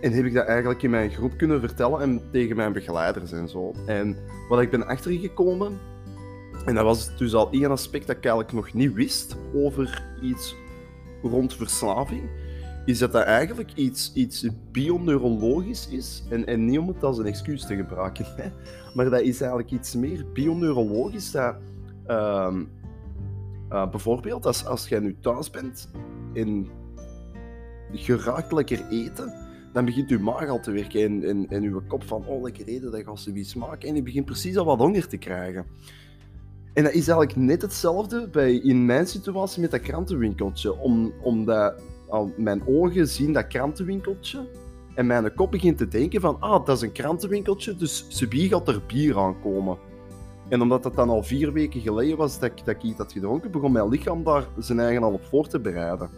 En 0.00 0.12
heb 0.12 0.24
ik 0.24 0.34
dat 0.34 0.46
eigenlijk 0.46 0.82
in 0.82 0.90
mijn 0.90 1.10
groep 1.10 1.36
kunnen 1.36 1.60
vertellen 1.60 2.00
en 2.00 2.22
tegen 2.32 2.56
mijn 2.56 2.72
begeleiders 2.72 3.32
en 3.32 3.48
zo. 3.48 3.72
En 3.86 4.16
wat 4.48 4.60
ik 4.60 4.70
ben 4.70 4.86
achtergekomen, 4.86 5.78
en 6.66 6.74
dat 6.74 6.84
was 6.84 7.16
dus 7.16 7.34
al 7.34 7.50
één 7.50 7.70
aspect 7.70 8.06
dat 8.06 8.16
ik 8.16 8.24
eigenlijk 8.24 8.52
nog 8.52 8.72
niet 8.72 8.92
wist 8.92 9.36
over 9.54 10.02
iets 10.22 10.54
rond 11.22 11.54
verslaving, 11.54 12.22
is 12.84 12.98
dat 12.98 13.12
dat 13.12 13.22
eigenlijk 13.22 13.72
iets, 13.74 14.12
iets 14.14 14.46
bioneurologisch 14.72 15.88
is. 15.88 16.24
En, 16.28 16.46
en 16.46 16.64
niet 16.64 16.78
om 16.78 16.88
het 16.88 17.02
als 17.02 17.18
een 17.18 17.26
excuus 17.26 17.66
te 17.66 17.76
gebruiken, 17.76 18.26
hè, 18.36 18.50
maar 18.94 19.10
dat 19.10 19.20
is 19.20 19.40
eigenlijk 19.40 19.70
iets 19.70 19.94
meer 19.94 20.26
bioneurologisch. 20.32 21.30
Dat, 21.30 21.54
uh, 22.06 22.56
uh, 23.72 23.90
bijvoorbeeld, 23.90 24.46
als, 24.46 24.66
als 24.66 24.88
jij 24.88 24.98
nu 24.98 25.16
thuis 25.20 25.50
bent 25.50 25.90
en 26.34 26.68
je 27.92 28.16
raakt 28.16 28.52
lekker 28.52 28.86
eten, 28.90 29.32
dan 29.72 29.84
begint 29.84 30.08
je 30.08 30.18
maag 30.18 30.48
al 30.48 30.60
te 30.60 30.70
werken 30.70 31.22
en, 31.22 31.48
en, 31.48 31.62
je 31.62 31.80
kop 31.86 32.04
van, 32.04 32.26
oh 32.26 32.42
lekker 32.42 32.66
eten, 32.66 32.90
dat 32.90 33.02
gaat 33.02 33.20
zoiets 33.20 33.54
maken. 33.54 33.88
En 33.88 33.94
je 33.94 34.02
begint 34.02 34.24
precies 34.24 34.56
al 34.56 34.64
wat 34.64 34.78
honger 34.78 35.08
te 35.08 35.16
krijgen. 35.16 35.66
En 36.72 36.82
dat 36.82 36.92
is 36.92 37.08
eigenlijk 37.08 37.36
net 37.36 37.62
hetzelfde 37.62 38.28
bij, 38.28 38.54
in 38.54 38.84
mijn 38.84 39.06
situatie 39.06 39.60
met 39.60 39.70
dat 39.70 39.80
krantenwinkeltje. 39.80 40.78
Om, 40.78 41.12
omdat 41.22 41.82
al 42.08 42.32
mijn 42.36 42.62
ogen 42.66 43.08
zien 43.08 43.32
dat 43.32 43.46
krantenwinkeltje 43.46 44.48
en 44.94 45.06
mijn 45.06 45.34
kop 45.34 45.50
begint 45.50 45.78
te 45.78 45.88
denken 45.88 46.20
van, 46.20 46.36
ah, 46.40 46.66
dat 46.66 46.76
is 46.76 46.82
een 46.82 46.92
krantenwinkeltje, 46.92 47.76
dus 47.76 48.26
wie 48.28 48.48
gaat 48.48 48.68
er 48.68 48.82
bier 48.86 49.18
aankomen. 49.18 49.78
En 50.48 50.62
omdat 50.62 50.82
dat 50.82 50.94
dan 50.94 51.08
al 51.08 51.22
vier 51.22 51.52
weken 51.52 51.80
geleden 51.80 52.16
was 52.16 52.38
dat 52.38 52.50
ik, 52.50 52.64
dat 52.64 52.82
iets 52.82 52.98
had 52.98 53.12
gedronken, 53.12 53.50
begon 53.50 53.72
mijn 53.72 53.88
lichaam 53.88 54.24
daar 54.24 54.48
zijn 54.58 54.80
eigen 54.80 55.02
al 55.02 55.12
op 55.12 55.24
voor 55.24 55.46
te 55.46 55.60
bereiden. 55.60 56.10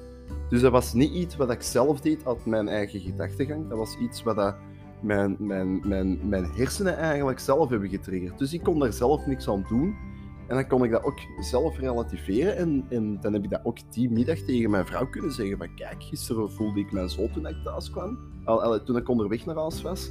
Dus 0.48 0.60
dat 0.60 0.72
was 0.72 0.92
niet 0.92 1.12
iets 1.12 1.36
wat 1.36 1.50
ik 1.50 1.62
zelf 1.62 2.00
deed 2.00 2.26
uit 2.26 2.46
mijn 2.46 2.68
eigen 2.68 3.00
gedachtegang. 3.00 3.68
Dat 3.68 3.78
was 3.78 3.96
iets 4.00 4.22
wat 4.22 4.36
dat 4.36 4.54
mijn, 5.00 5.36
mijn, 5.38 5.80
mijn, 5.88 6.28
mijn 6.28 6.44
hersenen 6.44 6.96
eigenlijk 6.96 7.38
zelf 7.38 7.68
hebben 7.68 7.88
getriggerd. 7.88 8.38
Dus 8.38 8.52
ik 8.52 8.62
kon 8.62 8.78
daar 8.78 8.92
zelf 8.92 9.26
niks 9.26 9.48
aan 9.48 9.64
doen. 9.68 9.94
En 10.52 10.58
dan 10.58 10.66
kon 10.66 10.84
ik 10.84 10.90
dat 10.90 11.04
ook 11.04 11.18
zelf 11.40 11.78
relativeren. 11.78 12.56
En, 12.56 12.84
en 12.88 13.18
dan 13.20 13.32
heb 13.32 13.44
ik 13.44 13.50
dat 13.50 13.60
ook 13.62 13.92
die 13.92 14.10
middag 14.10 14.38
tegen 14.38 14.70
mijn 14.70 14.86
vrouw 14.86 15.06
kunnen 15.06 15.32
zeggen. 15.32 15.58
Van 15.58 15.74
kijk, 15.74 16.02
gisteren 16.02 16.52
voelde 16.52 16.80
ik 16.80 16.92
mij 16.92 17.08
zo 17.08 17.28
toen 17.32 17.46
ik 17.46 17.56
thuis 17.64 17.90
kwam. 17.90 18.18
Al, 18.44 18.82
toen 18.82 18.96
ik 18.96 19.08
onderweg 19.08 19.46
naar 19.46 19.56
huis 19.56 19.82
was. 19.82 20.10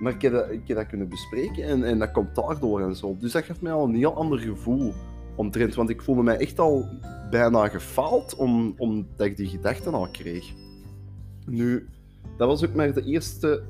Maar 0.00 0.12
ik 0.12 0.22
heb 0.22 0.32
dat, 0.32 0.50
ik 0.50 0.68
heb 0.68 0.76
dat 0.76 0.86
kunnen 0.86 1.08
bespreken 1.08 1.64
en, 1.64 1.84
en 1.84 1.98
dat 1.98 2.10
komt 2.10 2.34
daardoor 2.34 2.80
en 2.80 2.96
zo. 2.96 3.16
Dus 3.18 3.32
dat 3.32 3.44
geeft 3.44 3.60
mij 3.60 3.72
al 3.72 3.84
een 3.84 3.94
heel 3.94 4.14
ander 4.14 4.38
gevoel 4.38 4.92
omtrent. 5.36 5.74
Want 5.74 5.90
ik 5.90 6.02
voelde 6.02 6.22
mij 6.22 6.36
echt 6.36 6.58
al 6.58 6.88
bijna 7.30 7.68
gefaald 7.68 8.34
om, 8.34 8.74
omdat 8.76 9.26
ik 9.26 9.36
die 9.36 9.48
gedachten 9.48 9.94
al 9.94 10.08
kreeg. 10.12 10.52
Nu, 11.46 11.88
dat 12.36 12.48
was 12.48 12.64
ook 12.64 12.74
maar 12.74 12.94
de 12.94 13.04
eerste 13.04 13.62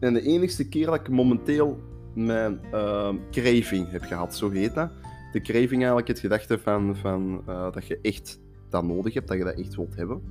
en 0.00 0.14
de 0.14 0.22
enigste 0.22 0.68
keer 0.68 0.86
dat 0.86 0.94
ik 0.94 1.08
momenteel 1.08 1.78
mijn 2.14 2.60
uh, 2.72 3.08
craving 3.30 3.90
heb 3.90 4.02
gehad, 4.02 4.36
zo 4.36 4.50
heet 4.50 4.74
dat. 4.74 4.90
De 5.32 5.40
craving 5.40 5.80
eigenlijk, 5.80 6.08
het 6.08 6.18
gedachte 6.18 6.58
van, 6.58 6.96
van 6.96 7.42
uh, 7.48 7.72
dat 7.72 7.86
je 7.86 7.98
echt 8.02 8.40
dat 8.68 8.84
nodig 8.84 9.14
hebt, 9.14 9.28
dat 9.28 9.36
je 9.36 9.44
dat 9.44 9.58
echt 9.58 9.74
wilt 9.74 9.96
hebben. 9.96 10.22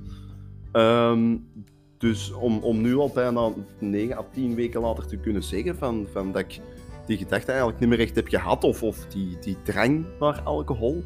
Um, 0.72 1.46
dus 1.98 2.32
om, 2.32 2.58
om 2.58 2.80
nu 2.80 2.96
al 2.96 3.10
bijna 3.14 3.52
9 3.78 4.16
à 4.16 4.24
10 4.32 4.54
weken 4.54 4.80
later 4.80 5.06
te 5.06 5.16
kunnen 5.16 5.42
zeggen 5.42 5.76
van, 5.76 6.06
van 6.12 6.32
dat 6.32 6.40
ik 6.40 6.60
die 7.06 7.16
gedachte 7.16 7.50
eigenlijk 7.50 7.80
niet 7.80 7.88
meer 7.88 8.00
echt 8.00 8.14
heb 8.14 8.28
gehad, 8.28 8.64
of, 8.64 8.82
of 8.82 9.06
die, 9.06 9.38
die 9.38 9.56
drang 9.62 10.04
naar 10.20 10.40
alcohol, 10.40 11.04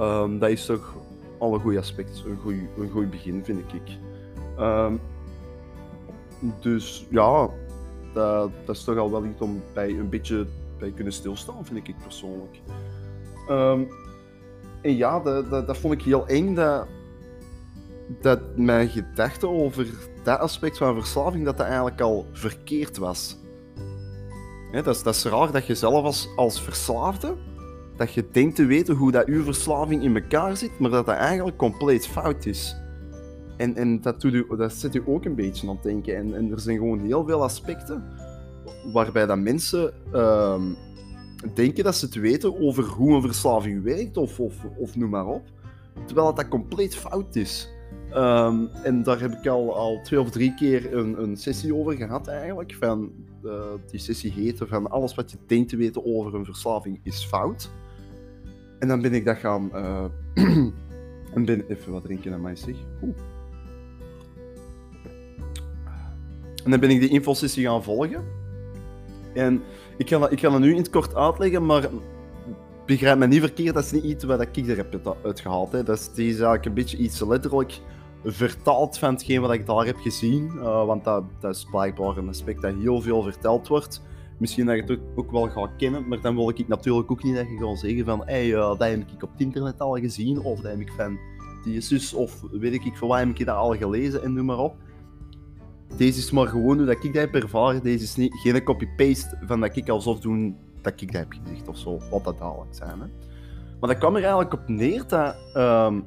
um, 0.00 0.38
dat 0.38 0.50
is 0.50 0.66
toch 0.66 0.96
al 1.38 1.54
een 1.54 1.60
goed 1.60 1.76
aspect, 1.76 2.24
een 2.26 2.36
goed, 2.36 2.54
een 2.78 2.90
goed 2.90 3.10
begin, 3.10 3.44
vind 3.44 3.72
ik. 3.72 3.98
Um, 4.58 5.00
dus 6.60 7.06
ja, 7.10 7.50
dat, 8.12 8.50
dat, 8.64 8.76
is 8.76 8.84
toch 8.84 8.98
al 8.98 9.10
wel 9.10 9.24
iets 9.24 9.40
om 9.40 9.62
bij 9.74 9.90
een 9.90 10.08
beetje 10.08 10.46
bij 10.78 10.90
kunnen 10.90 11.12
stilstaan, 11.12 11.64
vind 11.64 11.88
ik 11.88 11.94
persoonlijk. 12.02 12.60
Um, 13.50 13.88
en 14.82 14.96
ja, 14.96 15.20
dat, 15.20 15.50
dat, 15.50 15.66
dat, 15.66 15.76
vond 15.76 15.94
ik 15.94 16.02
heel 16.02 16.26
eng, 16.26 16.54
dat, 16.54 16.86
dat 18.20 18.40
mijn 18.56 18.88
gedachte 18.88 19.48
over 19.48 19.86
dat 20.22 20.38
aspect 20.38 20.78
van 20.78 20.94
verslaving, 20.94 21.44
dat 21.44 21.56
dat 21.56 21.66
eigenlijk 21.66 22.00
al 22.00 22.26
verkeerd 22.32 22.98
was. 22.98 23.36
dat, 24.72 24.86
is, 24.86 25.02
dat 25.02 25.14
is 25.14 25.24
raar 25.24 25.52
dat 25.52 25.66
je 25.66 25.74
zelf 25.74 26.04
als, 26.04 26.28
als 26.36 26.60
verslaafde, 26.60 27.34
dat 27.96 28.12
je 28.12 28.28
denkt 28.32 28.56
te 28.56 28.66
weten 28.66 28.94
hoe 28.94 29.12
dat 29.12 29.26
je 29.26 29.42
verslaving 29.42 30.02
in 30.02 30.16
elkaar 30.16 30.56
zit, 30.56 30.78
maar 30.78 30.90
dat 30.90 31.06
dat 31.06 31.16
eigenlijk 31.16 31.56
compleet 31.56 32.06
fout 32.06 32.46
is. 32.46 32.76
En, 33.56 33.76
en 33.76 34.00
dat, 34.00 34.20
doet 34.20 34.32
u, 34.32 34.46
dat 34.56 34.72
zet 34.72 34.94
u 34.94 35.02
ook 35.06 35.24
een 35.24 35.34
beetje 35.34 35.68
aan 35.68 35.74
het 35.74 35.82
denken. 35.82 36.16
En, 36.16 36.34
en 36.34 36.52
er 36.52 36.60
zijn 36.60 36.76
gewoon 36.76 37.00
heel 37.00 37.24
veel 37.24 37.42
aspecten 37.42 38.04
waarbij 38.92 39.26
dat 39.26 39.38
mensen 39.38 39.92
uh, 40.12 40.62
denken 41.54 41.84
dat 41.84 41.96
ze 41.96 42.04
het 42.04 42.14
weten 42.14 42.60
over 42.60 42.84
hoe 42.84 43.14
een 43.14 43.22
verslaving 43.22 43.82
werkt, 43.82 44.16
of, 44.16 44.40
of, 44.40 44.54
of 44.76 44.96
noem 44.96 45.10
maar 45.10 45.26
op, 45.26 45.42
terwijl 46.06 46.26
dat, 46.26 46.36
dat 46.36 46.48
compleet 46.48 46.96
fout 46.96 47.36
is. 47.36 47.72
Um, 48.14 48.68
en 48.82 49.02
daar 49.02 49.20
heb 49.20 49.32
ik 49.32 49.46
al, 49.46 49.76
al 49.76 50.00
twee 50.02 50.20
of 50.20 50.30
drie 50.30 50.54
keer 50.54 50.94
een, 50.94 51.22
een 51.22 51.36
sessie 51.36 51.74
over 51.74 51.96
gehad 51.96 52.26
eigenlijk. 52.26 52.74
Van, 52.74 53.12
uh, 53.44 53.64
die 53.90 54.00
sessie 54.00 54.32
heette 54.32 54.66
van 54.66 54.90
alles 54.90 55.14
wat 55.14 55.30
je 55.30 55.36
denkt 55.46 55.68
te 55.68 55.76
weten 55.76 56.04
over 56.04 56.34
een 56.34 56.44
verslaving 56.44 57.00
is 57.02 57.24
fout. 57.24 57.70
En 58.78 58.88
dan 58.88 59.00
ben 59.02 59.14
ik 59.14 59.24
dat 59.24 59.36
gaan... 59.36 59.70
Uh, 59.74 60.04
en 61.34 61.44
ben 61.44 61.64
even 61.68 61.92
wat 61.92 62.02
drinken 62.02 62.32
aan 62.32 62.40
mij 62.40 62.56
zeg. 62.56 62.74
En 66.64 66.70
dan 66.70 66.80
ben 66.80 66.90
ik 66.90 67.00
die 67.00 67.08
infosessie 67.08 67.64
gaan 67.64 67.82
volgen. 67.82 68.24
En 69.34 69.62
ik 69.96 70.08
ga, 70.08 70.28
ik 70.28 70.40
ga 70.40 70.50
dat 70.50 70.60
nu 70.60 70.70
in 70.70 70.76
het 70.76 70.90
kort 70.90 71.14
uitleggen, 71.14 71.66
maar 71.66 71.88
begrijp 72.86 73.18
me 73.18 73.26
niet 73.26 73.40
verkeerd, 73.40 73.74
dat 73.74 73.84
is 73.84 73.92
niet 73.92 74.04
iets 74.04 74.24
wat 74.24 74.40
ik 74.40 74.56
er 74.56 74.76
heb 74.76 75.16
uitgehaald. 75.24 75.72
Hè. 75.72 75.82
Dat 75.82 76.10
is, 76.14 76.28
eigenlijk 76.28 76.64
een 76.64 76.74
beetje 76.74 76.96
iets 76.96 77.20
letterlijk 77.20 77.80
vertaald 78.24 78.98
van 78.98 79.12
hetgeen 79.12 79.40
wat 79.40 79.52
ik 79.52 79.66
daar 79.66 79.86
heb 79.86 79.96
gezien. 79.96 80.50
Uh, 80.54 80.84
want 80.86 81.04
dat, 81.04 81.24
dat 81.40 81.54
is 81.54 81.66
blijkbaar 81.70 82.16
een 82.16 82.28
aspect 82.28 82.62
dat 82.62 82.74
heel 82.80 83.00
veel 83.00 83.22
verteld 83.22 83.68
wordt. 83.68 84.02
Misschien 84.38 84.66
dat 84.66 84.76
je 84.76 84.82
het 84.82 85.00
ook 85.14 85.30
wel 85.30 85.48
gaat 85.48 85.76
kennen, 85.76 86.08
maar 86.08 86.20
dan 86.20 86.36
wil 86.36 86.48
ik 86.48 86.68
natuurlijk 86.68 87.10
ook 87.10 87.22
niet 87.22 87.36
dat 87.36 87.46
je 87.48 87.66
gaat 87.66 87.78
zeggen 87.78 88.04
van 88.04 88.22
hey, 88.24 88.46
uh, 88.46 88.58
dat 88.58 88.88
heb 88.88 88.98
ik 88.98 89.22
op 89.22 89.32
het 89.32 89.40
internet 89.40 89.80
al 89.80 89.98
gezien, 89.98 90.40
of 90.40 90.60
dat 90.60 90.70
heb 90.70 90.80
ik 90.80 90.92
van 90.96 91.18
die 91.64 92.14
of 92.16 92.42
weet 92.50 92.72
ik 92.72 92.96
voor 92.96 93.08
wat 93.08 93.18
heb 93.18 93.28
ik 93.28 93.46
dat 93.46 93.56
al 93.56 93.76
gelezen 93.76 94.22
en 94.22 94.32
noem 94.32 94.44
maar 94.44 94.58
op. 94.58 94.76
Deze 95.96 96.18
is 96.18 96.30
maar 96.30 96.46
gewoon 96.46 96.76
hoe 96.76 96.86
dat 96.86 97.04
ik 97.04 97.14
dat 97.14 97.22
heb 97.22 97.34
ervaren. 97.34 97.82
Deze 97.82 98.04
is 98.04 98.16
niet, 98.16 98.34
geen 98.34 98.64
copy-paste 98.64 99.38
van 99.46 99.60
dat 99.60 99.76
ik 99.76 99.88
alsof 99.88 100.20
doen 100.20 100.56
dat 100.80 101.00
ik 101.00 101.12
dat 101.12 101.20
heb 101.20 101.32
gezegd 101.42 101.68
of 101.68 101.78
zo, 101.78 102.00
wat 102.10 102.24
dat 102.24 102.38
dadelijk 102.38 102.74
zijn. 102.74 103.00
Hè. 103.00 103.06
Maar 103.80 103.88
dat 103.88 103.98
kwam 103.98 104.16
er 104.16 104.22
eigenlijk 104.22 104.52
op 104.52 104.68
neer 104.68 105.04
dat 105.06 105.36
um, 105.56 106.04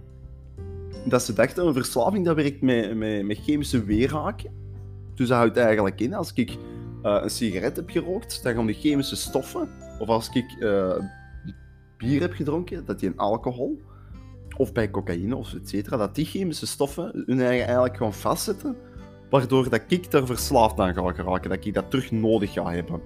dat 1.05 1.23
ze 1.23 1.33
dachten, 1.33 1.67
een 1.67 1.73
verslaving 1.73 2.25
dat 2.25 2.35
werkt 2.35 2.61
met, 2.61 2.95
met, 2.95 3.25
met 3.25 3.37
chemische 3.37 3.83
weerhaken. 3.83 4.51
Dus 5.15 5.27
dat 5.27 5.37
houdt 5.37 5.57
eigenlijk 5.57 5.99
in, 5.99 6.13
als 6.13 6.33
ik 6.33 6.51
uh, 6.51 6.57
een 7.21 7.29
sigaret 7.29 7.75
heb 7.75 7.89
gerookt, 7.89 8.43
dan 8.43 8.53
gaan 8.53 8.65
die 8.65 8.75
chemische 8.75 9.15
stoffen, 9.15 9.69
of 9.99 10.07
als 10.07 10.29
ik 10.29 10.55
uh, 10.59 10.93
bier 11.97 12.21
heb 12.21 12.33
gedronken, 12.33 12.85
dat 12.85 12.99
die 12.99 13.09
een 13.09 13.17
alcohol, 13.17 13.81
of 14.57 14.71
bij 14.71 14.91
cocaïne 14.91 15.35
of 15.35 15.53
et 15.53 15.69
cetera, 15.69 15.97
dat 15.97 16.15
die 16.15 16.25
chemische 16.25 16.67
stoffen 16.67 17.23
hun 17.25 17.41
eigen 17.41 17.65
eigenlijk 17.65 17.97
gaan 17.97 18.13
vastzetten, 18.13 18.75
waardoor 19.29 19.69
dat 19.69 19.81
ik 19.87 20.13
er 20.13 20.25
verslaafd 20.25 20.79
aan 20.79 20.93
ga 20.93 21.11
geraken, 21.11 21.49
dat 21.49 21.65
ik 21.65 21.73
dat 21.73 21.89
terug 21.89 22.11
nodig 22.11 22.53
ga 22.53 22.71
hebben. 22.71 23.01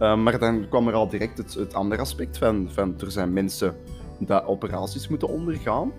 Uh, 0.00 0.16
maar 0.16 0.38
dan 0.38 0.68
kwam 0.68 0.88
er 0.88 0.94
al 0.94 1.08
direct 1.08 1.38
het, 1.38 1.54
het 1.54 1.74
andere 1.74 2.00
aspect 2.00 2.38
van, 2.38 2.68
van 2.72 3.00
er 3.00 3.10
zijn 3.10 3.32
mensen 3.32 3.76
die 4.18 4.44
operaties 4.44 5.08
moeten 5.08 5.28
ondergaan. 5.28 5.92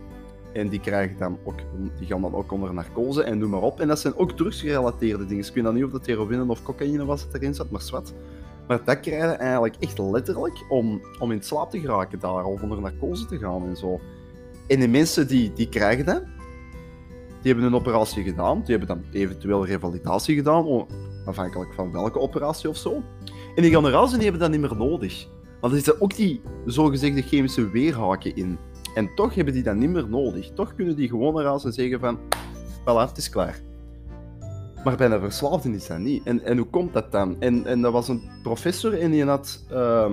En 0.53 0.69
die, 0.69 0.79
krijgen 0.79 1.17
dan 1.17 1.37
ook, 1.43 1.59
die 1.97 2.07
gaan 2.07 2.21
dan 2.21 2.33
ook 2.33 2.51
onder 2.51 2.73
narcose 2.73 3.23
en 3.23 3.37
noem 3.37 3.49
maar 3.49 3.61
op. 3.61 3.79
En 3.79 3.87
dat 3.87 3.99
zijn 3.99 4.15
ook 4.15 4.31
drugsgerelateerde 4.31 5.25
dingen. 5.25 5.45
Ik 5.45 5.53
weet 5.53 5.63
dan 5.63 5.73
niet 5.73 5.83
of 5.83 5.91
dat 5.91 6.05
heroïne 6.05 6.47
of 6.47 6.63
cocaïne 6.63 7.05
was 7.05 7.25
dat 7.25 7.33
erin 7.33 7.53
zat, 7.53 7.69
maar 7.69 7.81
zwart. 7.81 8.13
Maar 8.67 8.83
dat 8.83 8.99
krijgen 8.99 9.39
eigenlijk 9.39 9.75
echt 9.79 9.99
letterlijk 9.99 10.65
om, 10.69 11.01
om 11.19 11.31
in 11.31 11.43
slaap 11.43 11.69
te 11.69 11.79
geraken 11.79 12.19
daar, 12.19 12.45
of 12.45 12.61
onder 12.61 12.81
narcose 12.81 13.25
te 13.25 13.37
gaan 13.37 13.67
en 13.67 13.77
zo. 13.77 13.99
En 14.67 14.79
de 14.79 14.87
mensen 14.87 15.27
die, 15.27 15.53
die 15.53 15.69
krijgen 15.69 16.05
dat, 16.05 16.23
die 17.41 17.51
hebben 17.51 17.63
een 17.63 17.75
operatie 17.75 18.23
gedaan. 18.23 18.61
Die 18.65 18.77
hebben 18.77 18.87
dan 18.87 19.03
eventueel 19.11 19.65
revalidatie 19.65 20.35
gedaan, 20.35 20.85
afhankelijk 21.25 21.73
van 21.73 21.91
welke 21.91 22.19
operatie 22.19 22.69
of 22.69 22.77
zo. 22.77 23.03
En 23.55 23.61
die 23.61 23.71
gaan 23.71 23.85
en 23.85 24.09
die 24.09 24.21
hebben 24.21 24.39
dat 24.39 24.51
niet 24.51 24.59
meer 24.59 24.75
nodig. 24.75 25.27
Want 25.61 25.73
er 25.73 25.79
zitten 25.79 26.01
ook 26.01 26.15
die 26.15 26.41
zogezegde 26.65 27.21
chemische 27.21 27.69
weerhaken 27.69 28.35
in. 28.35 28.57
En 28.93 29.15
toch 29.15 29.35
hebben 29.35 29.53
die 29.53 29.63
dat 29.63 29.75
niet 29.75 29.89
meer 29.89 30.09
nodig. 30.09 30.51
Toch 30.53 30.75
kunnen 30.75 30.95
die 30.95 31.09
gewoon 31.09 31.39
eruit 31.39 31.63
en 31.63 31.73
zeggen 31.73 31.99
van, 31.99 32.19
voilà, 32.81 33.09
het 33.09 33.17
is 33.17 33.29
klaar. 33.29 33.61
Maar 34.83 34.97
bij 34.97 35.11
een 35.11 35.19
verslaafde 35.19 35.71
is 35.71 35.87
dat 35.87 35.99
niet. 35.99 36.23
En, 36.23 36.43
en 36.43 36.57
hoe 36.57 36.67
komt 36.67 36.93
dat 36.93 37.11
dan? 37.11 37.35
En, 37.39 37.65
en 37.65 37.81
dat 37.81 37.91
was 37.91 38.07
een 38.07 38.21
professor 38.43 38.99
en 38.99 39.11
die 39.11 39.25
had 39.25 39.65
uh, 39.71 40.11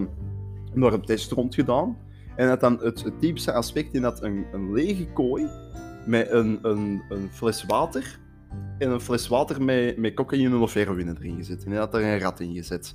een 0.75 1.05
test 1.05 1.33
rond 1.33 1.55
gedaan. 1.55 1.97
En 2.37 2.49
had 2.49 2.61
dan 2.61 2.79
het, 2.83 3.05
het 3.05 3.21
diepste 3.21 3.53
aspect 3.53 3.95
in 3.95 4.03
dat 4.03 4.23
een, 4.23 4.47
een 4.53 4.73
lege 4.73 5.07
kooi 5.13 5.49
met 6.07 6.31
een, 6.31 6.59
een, 6.63 7.03
een 7.09 7.29
fles 7.33 7.65
water 7.65 8.19
en 8.79 8.91
een 8.91 9.01
fles 9.01 9.29
water 9.29 9.63
met, 9.63 9.97
met 9.97 10.15
cocaïne 10.15 10.57
of 10.57 10.73
heroïne 10.75 11.15
erin 11.19 11.37
gezet. 11.37 11.65
En 11.65 11.71
hij 11.71 11.81
had 11.81 11.95
er 11.95 12.03
een 12.03 12.19
rat 12.19 12.41
in 12.41 12.55
gezet. 12.55 12.95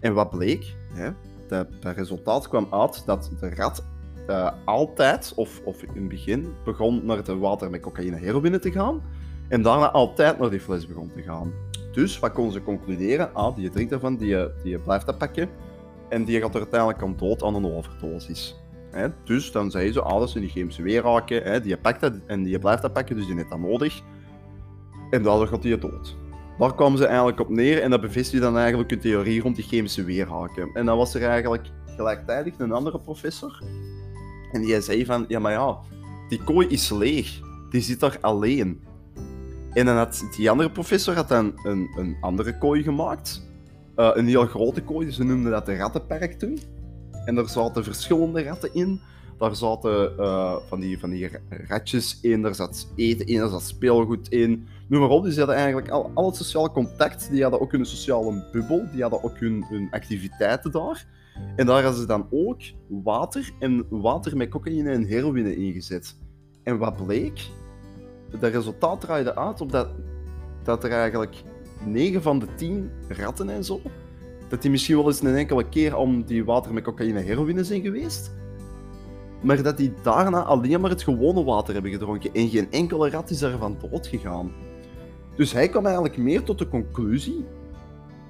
En 0.00 0.14
wat 0.14 0.30
bleek? 0.30 0.76
Hè? 0.92 1.10
Dat, 1.48 1.66
resultaat 1.80 2.48
kwam 2.48 2.66
uit 2.70 3.02
dat 3.06 3.30
de 3.40 3.54
rat 3.54 3.84
uh, 4.28 4.50
altijd, 4.64 5.32
of, 5.36 5.60
of 5.64 5.82
in 5.82 5.88
het 5.94 6.08
begin, 6.08 6.54
begon 6.64 7.06
naar 7.06 7.16
het 7.16 7.26
water 7.26 7.70
met 7.70 7.80
cocaïne 7.80 8.16
en 8.16 8.22
heroïne 8.22 8.58
te 8.58 8.72
gaan. 8.72 9.02
En 9.48 9.62
daarna 9.62 9.90
altijd 9.90 10.38
naar 10.38 10.50
die 10.50 10.60
fles 10.60 10.86
begon 10.86 11.10
te 11.14 11.22
gaan. 11.22 11.52
Dus 11.92 12.18
wat 12.18 12.32
kon 12.32 12.52
ze 12.52 12.62
concluderen? 12.62 13.34
Ah, 13.34 13.56
die 13.56 13.70
drinkt 13.70 13.92
ervan, 13.92 14.16
die, 14.16 14.36
die 14.62 14.78
blijft 14.78 15.06
dat 15.06 15.18
pakken. 15.18 15.48
En 16.08 16.24
die 16.24 16.40
gaat 16.40 16.54
er 16.54 16.60
uiteindelijk 16.60 17.02
aan 17.02 17.16
dood 17.16 17.42
aan 17.42 17.54
een 17.54 17.66
overdosis. 17.66 18.61
Hè? 18.92 19.08
Dus 19.24 19.52
dan 19.52 19.70
zei 19.70 19.92
ze, 19.92 20.02
ah, 20.02 20.18
dat 20.18 20.30
zijn 20.30 20.44
die 20.44 20.52
chemische 20.52 20.82
weerhaken. 20.82 21.42
Hè? 21.42 21.60
Die 21.60 21.76
pakt 21.76 22.10
en 22.26 22.42
die 22.42 22.58
blijft 22.58 22.82
dat 22.82 22.92
pakken, 22.92 23.16
dus 23.16 23.26
die 23.26 23.34
heeft 23.34 23.50
dat 23.50 23.58
nodig. 23.58 24.02
En 25.10 25.22
daardoor 25.22 25.46
gaat 25.46 25.62
hij 25.62 25.78
dood. 25.78 26.16
Daar 26.58 26.74
kwamen 26.74 26.98
ze 26.98 27.06
eigenlijk 27.06 27.40
op 27.40 27.48
neer 27.48 27.82
en 27.82 27.90
dat 27.90 28.00
bevestigde 28.00 28.40
dan 28.40 28.58
eigenlijk 28.58 28.90
hun 28.90 29.00
theorie 29.00 29.40
rond 29.40 29.56
die 29.56 29.64
chemische 29.64 30.04
weerhaken. 30.04 30.70
En 30.74 30.86
dan 30.86 30.96
was 30.96 31.14
er 31.14 31.22
eigenlijk 31.22 31.70
gelijktijdig 31.86 32.54
een 32.58 32.72
andere 32.72 32.98
professor. 32.98 33.62
En 34.52 34.60
die 34.60 34.80
zei 34.80 35.04
van, 35.04 35.24
ja 35.28 35.38
maar 35.38 35.52
ja, 35.52 35.78
die 36.28 36.44
kooi 36.44 36.66
is 36.66 36.90
leeg. 36.90 37.40
Die 37.70 37.80
zit 37.80 38.00
daar 38.00 38.18
alleen. 38.20 38.80
En 39.72 39.86
dan 39.86 39.96
had 39.96 40.24
die 40.36 40.50
andere 40.50 40.70
professor 40.70 41.14
had 41.14 41.28
dan 41.28 41.52
een, 41.62 41.90
een 41.96 42.16
andere 42.20 42.58
kooi 42.58 42.82
gemaakt. 42.82 43.50
Uh, 43.96 44.10
een 44.14 44.26
heel 44.26 44.46
grote 44.46 44.82
kooi, 44.82 45.10
ze 45.10 45.24
noemden 45.24 45.50
dat 45.50 45.66
de 45.66 45.76
rattenpark 45.76 46.38
toen. 46.38 46.58
En 47.24 47.34
daar 47.34 47.48
zaten 47.48 47.84
verschillende 47.84 48.42
ratten 48.42 48.74
in. 48.74 49.00
Daar 49.38 49.56
zaten 49.56 50.12
uh, 50.18 50.56
van, 50.68 50.80
die, 50.80 50.98
van 50.98 51.10
die 51.10 51.30
ratjes 51.48 52.18
in, 52.20 52.42
daar 52.42 52.54
zat 52.54 52.88
eten 52.96 53.26
in, 53.26 53.38
daar 53.38 53.48
zat 53.48 53.62
speelgoed 53.62 54.28
in. 54.28 54.66
Noem 54.88 55.00
maar 55.00 55.10
op, 55.10 55.22
dus 55.22 55.30
die 55.34 55.38
hadden 55.38 55.56
eigenlijk 55.62 55.88
al, 55.88 56.10
al 56.14 56.26
het 56.26 56.36
sociaal 56.36 56.70
contact. 56.70 57.30
Die 57.30 57.42
hadden 57.42 57.60
ook 57.60 57.72
hun 57.72 57.86
sociale 57.86 58.48
bubbel, 58.52 58.88
die 58.92 59.02
hadden 59.02 59.24
ook 59.24 59.38
hun, 59.38 59.64
hun 59.68 59.88
activiteiten 59.90 60.70
daar. 60.70 61.06
En 61.56 61.66
daar 61.66 61.82
hadden 61.82 62.00
ze 62.00 62.06
dan 62.06 62.26
ook 62.30 62.60
water 62.88 63.50
en 63.58 63.86
water 63.88 64.36
met 64.36 64.48
cocaïne 64.48 64.90
en 64.90 65.04
heroïne 65.04 65.56
ingezet. 65.56 66.16
En 66.62 66.78
wat 66.78 67.06
bleek? 67.06 67.50
Dat 68.30 68.52
resultaat 68.52 69.00
draaide 69.00 69.36
uit 69.36 69.60
op 69.60 69.72
dat, 69.72 69.88
dat 70.62 70.84
er 70.84 70.90
eigenlijk 70.90 71.42
9 71.86 72.22
van 72.22 72.38
de 72.38 72.46
10 72.54 72.90
ratten 73.08 73.48
en 73.48 73.64
zo, 73.64 73.80
dat 74.52 74.62
die 74.62 74.70
misschien 74.70 74.96
wel 74.96 75.06
eens 75.06 75.22
een 75.22 75.36
enkele 75.36 75.68
keer 75.68 75.96
om 75.96 76.24
die 76.24 76.44
water 76.44 76.72
met 76.72 76.82
cocaïne 76.82 77.18
en 77.18 77.24
heroïne 77.24 77.64
zijn 77.64 77.82
geweest, 77.82 78.32
maar 79.42 79.62
dat 79.62 79.76
die 79.76 79.92
daarna 80.02 80.42
alleen 80.42 80.80
maar 80.80 80.90
het 80.90 81.02
gewone 81.02 81.44
water 81.44 81.74
hebben 81.74 81.92
gedronken 81.92 82.34
en 82.34 82.48
geen 82.48 82.70
enkele 82.70 83.10
rat 83.10 83.30
is 83.30 83.38
daarvan 83.38 83.76
dood 83.80 84.06
gegaan. 84.06 84.52
Dus 85.36 85.52
hij 85.52 85.68
kwam 85.68 85.84
eigenlijk 85.84 86.16
meer 86.16 86.42
tot 86.42 86.58
de 86.58 86.68
conclusie 86.68 87.44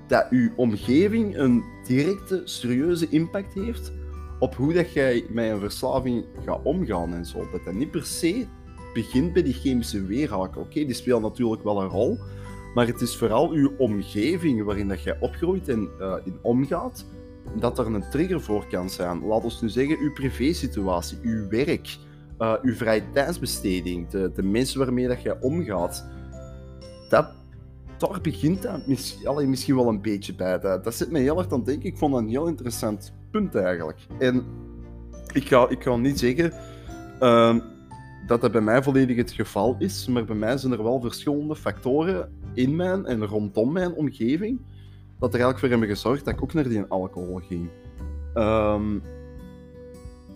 dat 0.06 0.26
uw 0.30 0.50
omgeving 0.56 1.36
een 1.36 1.64
directe, 1.86 2.42
serieuze 2.44 3.08
impact 3.08 3.54
heeft 3.54 3.92
op 4.38 4.54
hoe 4.54 4.72
dat 4.72 4.92
jij 4.92 5.24
met 5.28 5.50
een 5.50 5.60
verslaving 5.60 6.24
gaat 6.44 6.60
omgaan 6.62 7.14
en 7.14 7.26
zo. 7.26 7.48
Dat 7.52 7.64
dat 7.64 7.74
niet 7.74 7.90
per 7.90 8.04
se 8.06 8.46
begint 8.94 9.32
bij 9.32 9.42
die 9.42 9.54
chemische 9.54 10.04
weerhaken. 10.04 10.60
Oké, 10.60 10.84
die 10.84 10.94
speelt 10.94 11.22
natuurlijk 11.22 11.62
wel 11.62 11.82
een 11.82 11.88
rol, 11.88 12.18
maar 12.74 12.86
het 12.86 13.00
is 13.00 13.16
vooral 13.16 13.50
uw 13.50 13.72
omgeving 13.78 14.64
waarin 14.64 14.88
dat 14.88 15.02
jij 15.02 15.16
opgroeit 15.20 15.68
en 15.68 15.88
uh, 16.00 16.14
in 16.24 16.38
omgaat, 16.42 17.04
dat 17.58 17.78
er 17.78 17.86
een 17.86 18.10
trigger 18.10 18.40
voor 18.40 18.66
kan 18.66 18.90
zijn. 18.90 19.26
Laat 19.26 19.44
ons 19.44 19.60
nu 19.60 19.68
zeggen, 19.68 19.98
uw 19.98 20.12
privésituatie, 20.12 21.18
uw 21.22 21.48
werk, 21.48 21.96
uh, 22.38 22.54
uw 22.62 22.74
vrije 22.74 23.02
tijdsbesteding, 23.12 24.08
de, 24.08 24.42
mensen 24.42 24.78
waarmee 24.78 25.08
dat 25.08 25.22
jij 25.22 25.40
omgaat. 25.40 26.06
Dat, 27.08 27.26
daar 27.98 28.20
begint 28.22 28.62
dat 28.62 28.86
misschien, 28.86 29.50
misschien 29.50 29.76
wel 29.76 29.88
een 29.88 30.02
beetje 30.02 30.34
bij. 30.34 30.58
Dat, 30.58 30.84
dat 30.84 30.94
zit 30.94 31.10
me 31.10 31.18
heel 31.18 31.38
erg 31.38 31.52
aan 31.52 31.64
denken. 31.64 31.88
Ik 31.88 31.96
vond 31.96 32.12
dat 32.12 32.22
een 32.22 32.28
heel 32.28 32.46
interessant 32.46 33.12
punt 33.30 33.54
eigenlijk. 33.54 33.98
En 34.18 34.44
ik 35.32 35.48
ga, 35.48 35.68
ik 35.68 35.82
ga 35.82 35.96
niet 35.96 36.18
zeggen 36.18 36.52
uh, 37.20 37.56
dat 38.26 38.40
dat 38.40 38.52
bij 38.52 38.60
mij 38.60 38.82
volledig 38.82 39.16
het 39.16 39.30
geval 39.30 39.76
is, 39.78 40.06
maar 40.06 40.24
bij 40.24 40.36
mij 40.36 40.56
zijn 40.56 40.72
er 40.72 40.82
wel 40.82 41.00
verschillende 41.00 41.56
factoren 41.56 42.41
in 42.54 42.76
mijn 42.76 43.06
en 43.06 43.26
rondom 43.26 43.72
mijn 43.72 43.92
omgeving 43.92 44.60
dat 45.18 45.34
er 45.34 45.40
eigenlijk 45.40 45.58
voor 45.58 45.68
hebben 45.68 45.88
gezorgd 45.88 46.24
dat 46.24 46.34
ik 46.34 46.42
ook 46.42 46.52
naar 46.52 46.68
die 46.68 46.82
alcohol 46.82 47.40
ging. 47.48 47.68
Um, 48.34 49.02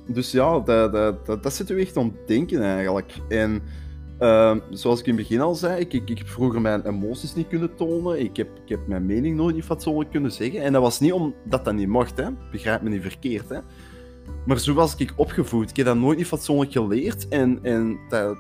dus 0.07 0.31
ja, 0.31 0.61
dat, 0.61 0.93
dat, 0.93 1.43
dat, 1.43 1.55
zit 1.55 1.71
u 1.71 1.81
echt 1.81 1.97
aan 1.97 2.05
het 2.05 2.29
denken 2.29 2.63
eigenlijk. 2.63 3.13
En 3.29 3.63
uh, 4.21 4.57
zoals 4.71 5.01
ik 5.01 5.07
in 5.07 5.17
het 5.17 5.29
begin 5.29 5.41
al 5.41 5.55
zei, 5.55 5.81
ik, 5.81 5.93
ik, 5.93 6.11
ik, 6.11 6.19
heb 6.19 6.29
vroeger 6.29 6.61
mijn 6.61 6.87
emoties 6.87 7.35
niet 7.35 7.49
kunnen 7.49 7.75
tonen. 7.75 8.21
Ik 8.21 8.37
heb, 8.37 8.49
ik 8.65 8.69
heb 8.69 8.87
mijn 8.87 9.07
mening 9.07 9.37
nooit 9.37 9.55
niet 9.55 9.65
fatsoenlijk 9.65 10.11
kunnen 10.11 10.33
zeggen. 10.33 10.63
En 10.63 10.73
dat 10.73 10.83
was 10.83 11.01
niet 11.01 11.13
omdat 11.13 11.65
dat 11.65 11.75
niet 11.75 11.89
mocht, 11.89 12.17
hè. 12.17 12.29
begrijp 12.51 12.83
me 12.83 12.89
niet 12.89 13.03
verkeerd. 13.03 13.49
Hè. 13.49 13.59
Maar 14.47 14.59
zo 14.59 14.75
was 14.75 14.97
ik 14.97 15.13
opgevoed. 15.17 15.71
Ik 15.71 15.77
heb 15.77 15.87
dat 15.87 15.97
nooit 15.97 16.19
niet 16.19 16.27
fatsoenlijk 16.27 16.73
geleerd. 16.73 17.29
En, 17.29 17.59
en 17.63 17.99
dat, 18.09 18.39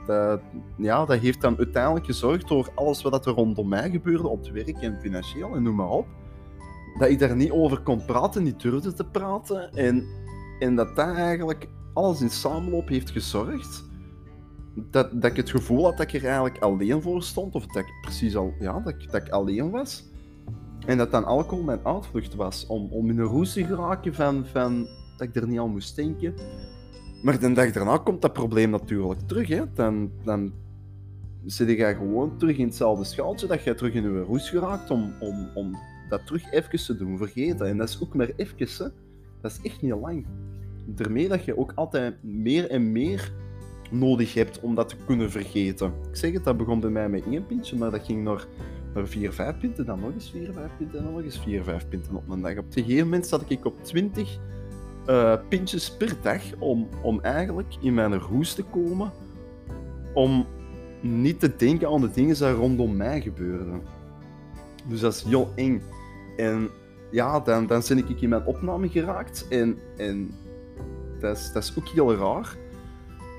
ja, 0.77 1.05
dat 1.05 1.19
heeft 1.19 1.41
dan 1.41 1.59
uiteindelijk 1.59 2.07
gezorgd 2.07 2.49
door 2.49 2.71
alles 2.75 3.03
wat 3.03 3.27
er 3.27 3.33
rondom 3.33 3.69
mij 3.69 3.91
gebeurde, 3.91 4.29
op 4.29 4.45
het 4.45 4.53
werk 4.53 4.77
en 4.83 4.99
financieel 5.01 5.55
en 5.55 5.63
noem 5.63 5.75
maar 5.75 5.89
op 5.89 6.07
dat 6.99 7.09
ik 7.09 7.19
daar 7.19 7.37
niet 7.37 7.51
over 7.51 7.81
kon 7.81 8.05
praten, 8.05 8.43
niet 8.43 8.61
durfde 8.61 8.93
te 8.93 9.05
praten. 9.05 9.73
En, 9.73 10.07
en 10.59 10.75
dat 10.75 10.97
dat 10.97 11.15
eigenlijk 11.17 11.69
alles 11.93 12.21
in 12.21 12.31
samenloop 12.31 12.89
heeft 12.89 13.11
gezorgd 13.11 13.85
dat, 14.91 15.23
dat 15.23 15.31
ik 15.31 15.37
het 15.37 15.51
gevoel 15.51 15.85
had 15.85 15.97
dat 15.97 16.07
ik 16.07 16.23
er 16.23 16.25
eigenlijk 16.25 16.59
alleen 16.59 17.03
voor 17.03 17.23
stond. 17.23 17.55
Of 17.55 17.67
dat 17.67 17.77
ik 17.77 17.93
precies 18.03 18.37
al, 18.37 18.55
ja, 18.59 18.81
dat, 18.81 18.93
ik, 18.93 19.13
dat 19.13 19.23
ik 19.23 19.29
alleen 19.29 19.71
was. 19.71 20.05
En 20.87 20.99
dat 20.99 21.11
dan 21.11 21.25
alcohol 21.25 21.65
mijn 21.65 21.85
uitvlucht 21.85 22.35
was 22.35 22.67
om, 22.67 22.93
om 22.93 23.11
in 23.11 23.19
een 23.19 23.25
roes 23.25 23.53
te 23.53 23.65
geraken 23.65 24.15
van, 24.15 24.47
van 24.47 24.87
dat 25.17 25.29
ik 25.29 25.37
er 25.37 25.49
niet 25.49 25.59
aan 25.59 25.71
moest 25.71 25.97
denken. 25.97 26.35
Maar 27.23 27.41
de 27.41 27.53
dag 27.53 27.73
daarna 27.73 27.99
komt 27.99 28.23
dat 28.23 28.33
probleem 28.33 28.71
natuurlijk 28.71 29.21
terug. 29.21 29.49
Hè. 29.49 29.63
Dan, 29.75 30.11
dan 30.25 30.53
zit 31.47 31.69
je 31.69 31.95
gewoon 31.99 32.37
terug 32.39 32.57
in 32.57 32.67
hetzelfde 32.67 33.05
schaaltje 33.05 33.47
dat 33.47 33.63
je 33.63 33.75
terug 33.75 33.95
in 33.95 34.05
een 34.05 34.23
roes 34.23 34.51
geraakt 34.51 34.91
om, 34.91 35.15
om, 35.21 35.49
om 35.55 35.77
dat 36.09 36.27
terug 36.27 36.53
even 36.53 36.85
te 36.85 36.97
doen 36.97 37.19
vergeten. 37.19 37.67
En 37.67 37.77
dat 37.77 37.89
is 37.89 38.03
ook 38.03 38.15
maar 38.15 38.31
even, 38.37 38.57
hè. 38.59 38.91
dat 39.41 39.51
is 39.51 39.59
echt 39.63 39.83
niet 39.83 39.95
lang. 40.01 40.27
Daarmee 40.87 41.29
dat 41.29 41.45
je 41.45 41.59
ook 41.59 41.73
altijd 41.75 42.23
meer 42.23 42.71
en 42.71 42.93
meer 42.93 43.33
nodig 43.91 44.35
hebt 44.35 44.61
om 44.61 44.75
dat 44.75 44.89
te 44.89 44.97
kunnen 45.07 45.31
vergeten. 45.31 45.93
Ik 46.11 46.17
zeg 46.17 46.33
het, 46.33 46.45
dat 46.45 46.57
begon 46.57 46.81
bij 46.81 46.91
mij 46.91 47.09
met 47.09 47.25
één 47.31 47.47
pintje, 47.47 47.77
maar 47.77 47.91
dat 47.91 48.05
ging 48.05 48.25
naar, 48.25 48.47
naar 48.95 49.07
vier, 49.07 49.33
vijf 49.33 49.59
pinten, 49.59 49.87
dan 49.87 50.01
nog 50.01 50.13
eens 50.13 50.31
vier, 50.31 50.53
vijf 50.53 50.71
pinten, 50.79 50.99
en 50.99 51.05
dan 51.05 51.13
nog 51.15 51.23
eens 51.23 51.39
vier, 51.39 51.63
vijf 51.63 51.89
pinten 51.89 52.15
op 52.15 52.29
een 52.29 52.41
dag. 52.41 52.59
Op 52.59 52.67
een 52.67 52.73
gegeven 52.73 53.05
moment 53.05 53.27
zat 53.27 53.51
ik 53.51 53.65
op 53.65 53.85
20 53.85 54.39
eh, 55.07 55.35
pintjes 55.49 55.91
per 55.97 56.17
dag 56.23 56.43
om, 56.59 56.89
om 57.03 57.21
eigenlijk 57.21 57.75
in 57.81 57.95
mijn 57.95 58.19
roes 58.19 58.55
te 58.55 58.63
komen, 58.63 59.13
om 60.15 60.47
niet 61.01 61.41
te 61.41 61.57
denken 61.57 61.89
aan 61.89 62.01
de 62.01 62.11
dingen 62.11 62.35
die 62.35 62.51
rondom 62.51 62.97
mij 62.97 63.21
gebeurden. 63.21 63.83
Dus 64.89 65.01
dat 65.01 65.15
is 65.15 65.23
heel 65.23 65.53
eng. 65.55 65.83
En 66.37 66.71
ja, 67.11 67.41
dan, 67.41 67.67
dan 67.67 67.83
ben 67.89 67.99
ik 67.99 68.21
in 68.21 68.29
mijn 68.29 68.47
opname 68.47 68.89
geraakt. 68.89 69.47
En, 69.49 69.79
en 69.97 70.35
dat, 71.21 71.37
is, 71.37 71.53
dat 71.53 71.63
is 71.63 71.75
ook 71.79 71.89
heel 71.89 72.15
raar. 72.15 72.57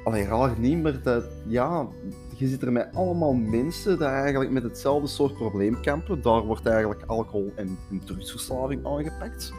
Alleen 0.03 0.25
raar 0.25 0.59
niet, 0.59 0.81
maar 0.81 1.01
dat, 1.01 1.23
ja, 1.47 1.87
je 2.35 2.47
zit 2.47 2.61
er 2.61 2.71
met 2.71 2.89
allemaal 2.93 3.33
mensen 3.33 3.97
die 3.97 4.07
eigenlijk 4.07 4.51
met 4.51 4.63
hetzelfde 4.63 5.07
soort 5.07 5.33
probleem 5.33 5.81
kampen. 5.81 6.21
Daar 6.21 6.41
wordt 6.41 6.65
eigenlijk 6.65 7.03
alcohol 7.05 7.51
en, 7.55 7.77
drugsverslaving 8.05 8.85
aangepakt. 8.85 9.53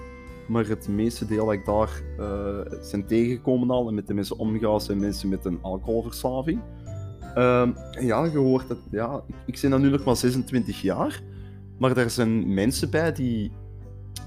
Maar 0.48 0.66
het 0.66 0.88
meeste 0.88 1.26
deel 1.26 1.44
dat 1.44 1.54
ik 1.54 1.64
daar 1.64 2.02
uh, 2.18 2.58
zijn 2.80 3.06
tegengekomen 3.06 3.70
al 3.70 3.88
en 3.88 3.94
met 3.94 4.06
de 4.06 4.14
mensen 4.14 4.38
omgaan, 4.38 4.80
zijn 4.80 4.98
mensen 4.98 5.28
met 5.28 5.44
een 5.44 5.58
alcoholverslaving. 5.62 6.61
Uh, 7.37 7.68
ja, 8.00 8.24
je 8.24 8.38
hoort 8.38 8.68
dat, 8.68 8.78
ja, 8.90 9.22
ik, 9.26 9.61
ik 9.61 9.70
ben 9.70 9.80
nu 9.80 9.90
nog 9.90 10.04
maar 10.04 10.16
26 10.16 10.82
jaar. 10.82 11.22
Maar 11.78 11.96
er 11.96 12.11
zijn 12.11 12.54
mensen 12.54 12.90
bij 12.90 13.12
die, 13.12 13.52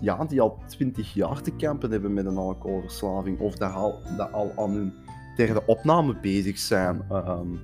ja, 0.01 0.25
die 0.25 0.41
al 0.41 0.57
20 0.67 1.13
jaar 1.13 1.41
te 1.41 1.51
kampen 1.51 1.91
hebben 1.91 2.13
met 2.13 2.25
een 2.25 2.38
alcoholverslaving. 2.38 3.39
Of 3.39 3.55
dat 3.55 3.73
al, 3.73 3.99
dat 4.17 4.31
al 4.31 4.51
aan 4.55 4.71
hun 4.71 4.93
derde 5.36 5.65
opname 5.65 6.19
bezig 6.21 6.57
zijn. 6.57 7.01
Um, 7.12 7.60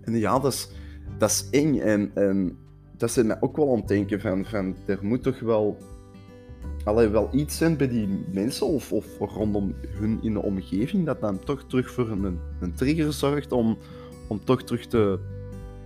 En 0.00 0.18
ja, 0.18 0.38
dat 0.38 0.52
is, 0.52 0.70
dat 1.18 1.30
is 1.30 1.48
eng. 1.50 1.78
En, 1.78 2.10
en 2.14 2.58
dat 2.96 3.10
zit 3.10 3.26
mij 3.26 3.36
ook 3.40 3.56
wel 3.56 3.70
aan 3.70 3.78
het 3.78 3.88
denken 3.88 4.20
van, 4.20 4.44
van 4.44 4.76
er 4.86 4.98
moet 5.02 5.22
toch 5.22 5.40
wel, 5.40 5.76
allee, 6.84 7.08
wel 7.08 7.28
iets 7.32 7.56
zijn 7.56 7.76
bij 7.76 7.88
die 7.88 8.24
mensen 8.32 8.66
of, 8.66 8.92
of 8.92 9.18
rondom 9.18 9.74
hun 9.88 10.18
in 10.22 10.32
de 10.32 10.42
omgeving 10.42 11.06
dat 11.06 11.20
dan 11.20 11.38
toch 11.38 11.64
terug 11.66 11.90
voor 11.90 12.10
een, 12.10 12.38
trigger 12.74 13.12
zorgt 13.12 13.52
om, 13.52 13.78
om 14.28 14.44
toch 14.44 14.62
terug 14.62 14.86
te 14.86 15.18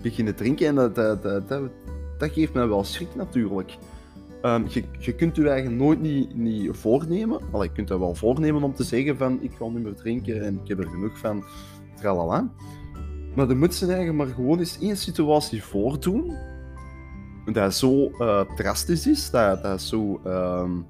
beginnen 0.02 0.34
drinken. 0.34 0.66
En 0.66 0.74
dat, 0.74 0.94
dat, 0.94 1.22
dat, 1.22 1.48
dat, 2.18 2.30
geeft 2.32 2.52
mij 2.52 2.68
wel 2.68 2.84
schrik 2.84 3.14
natuurlijk. 3.14 3.76
Um, 4.42 4.64
je, 4.68 4.84
je 4.98 5.14
kunt 5.14 5.36
je 5.36 5.48
eigenlijk 5.48 5.82
nooit 5.82 6.00
niet, 6.00 6.36
niet 6.36 6.76
voornemen. 6.76 7.40
Allee, 7.50 7.68
je 7.68 7.74
kunt 7.74 7.88
dat 7.88 7.98
wel 7.98 8.14
voornemen 8.14 8.62
om 8.62 8.74
te 8.74 8.84
zeggen 8.84 9.16
van 9.16 9.38
ik 9.42 9.52
ga 9.58 9.68
niet 9.68 9.82
meer 9.82 9.94
drinken 9.94 10.44
en 10.44 10.60
ik 10.62 10.68
heb 10.68 10.78
er 10.78 10.88
genoeg 10.88 11.18
van. 11.18 11.44
Tralala. 11.96 12.52
Maar 13.34 13.48
er 13.48 13.56
moet 13.56 13.74
zijn 13.74 13.90
eigen 13.90 14.16
maar 14.16 14.26
gewoon 14.26 14.58
eens 14.58 14.78
één 14.80 14.96
situatie 14.96 15.62
voordoen 15.62 16.36
dat 17.44 17.74
zo 17.74 18.10
uh, 18.18 18.40
drastisch 18.56 19.06
is, 19.06 19.30
dat, 19.30 19.62
dat 19.62 19.80
zo, 19.80 20.20
um, 20.26 20.86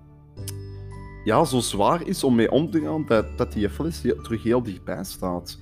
ja, 1.24 1.44
zo 1.44 1.60
zwaar 1.60 2.06
is 2.06 2.24
om 2.24 2.34
mee 2.34 2.50
om 2.50 2.70
te 2.70 2.80
gaan, 2.80 3.04
dat, 3.06 3.38
dat 3.38 3.52
die 3.52 3.70
fles 3.70 4.00
terug 4.00 4.42
heel 4.42 4.62
dichtbij 4.62 5.04
staat. 5.04 5.58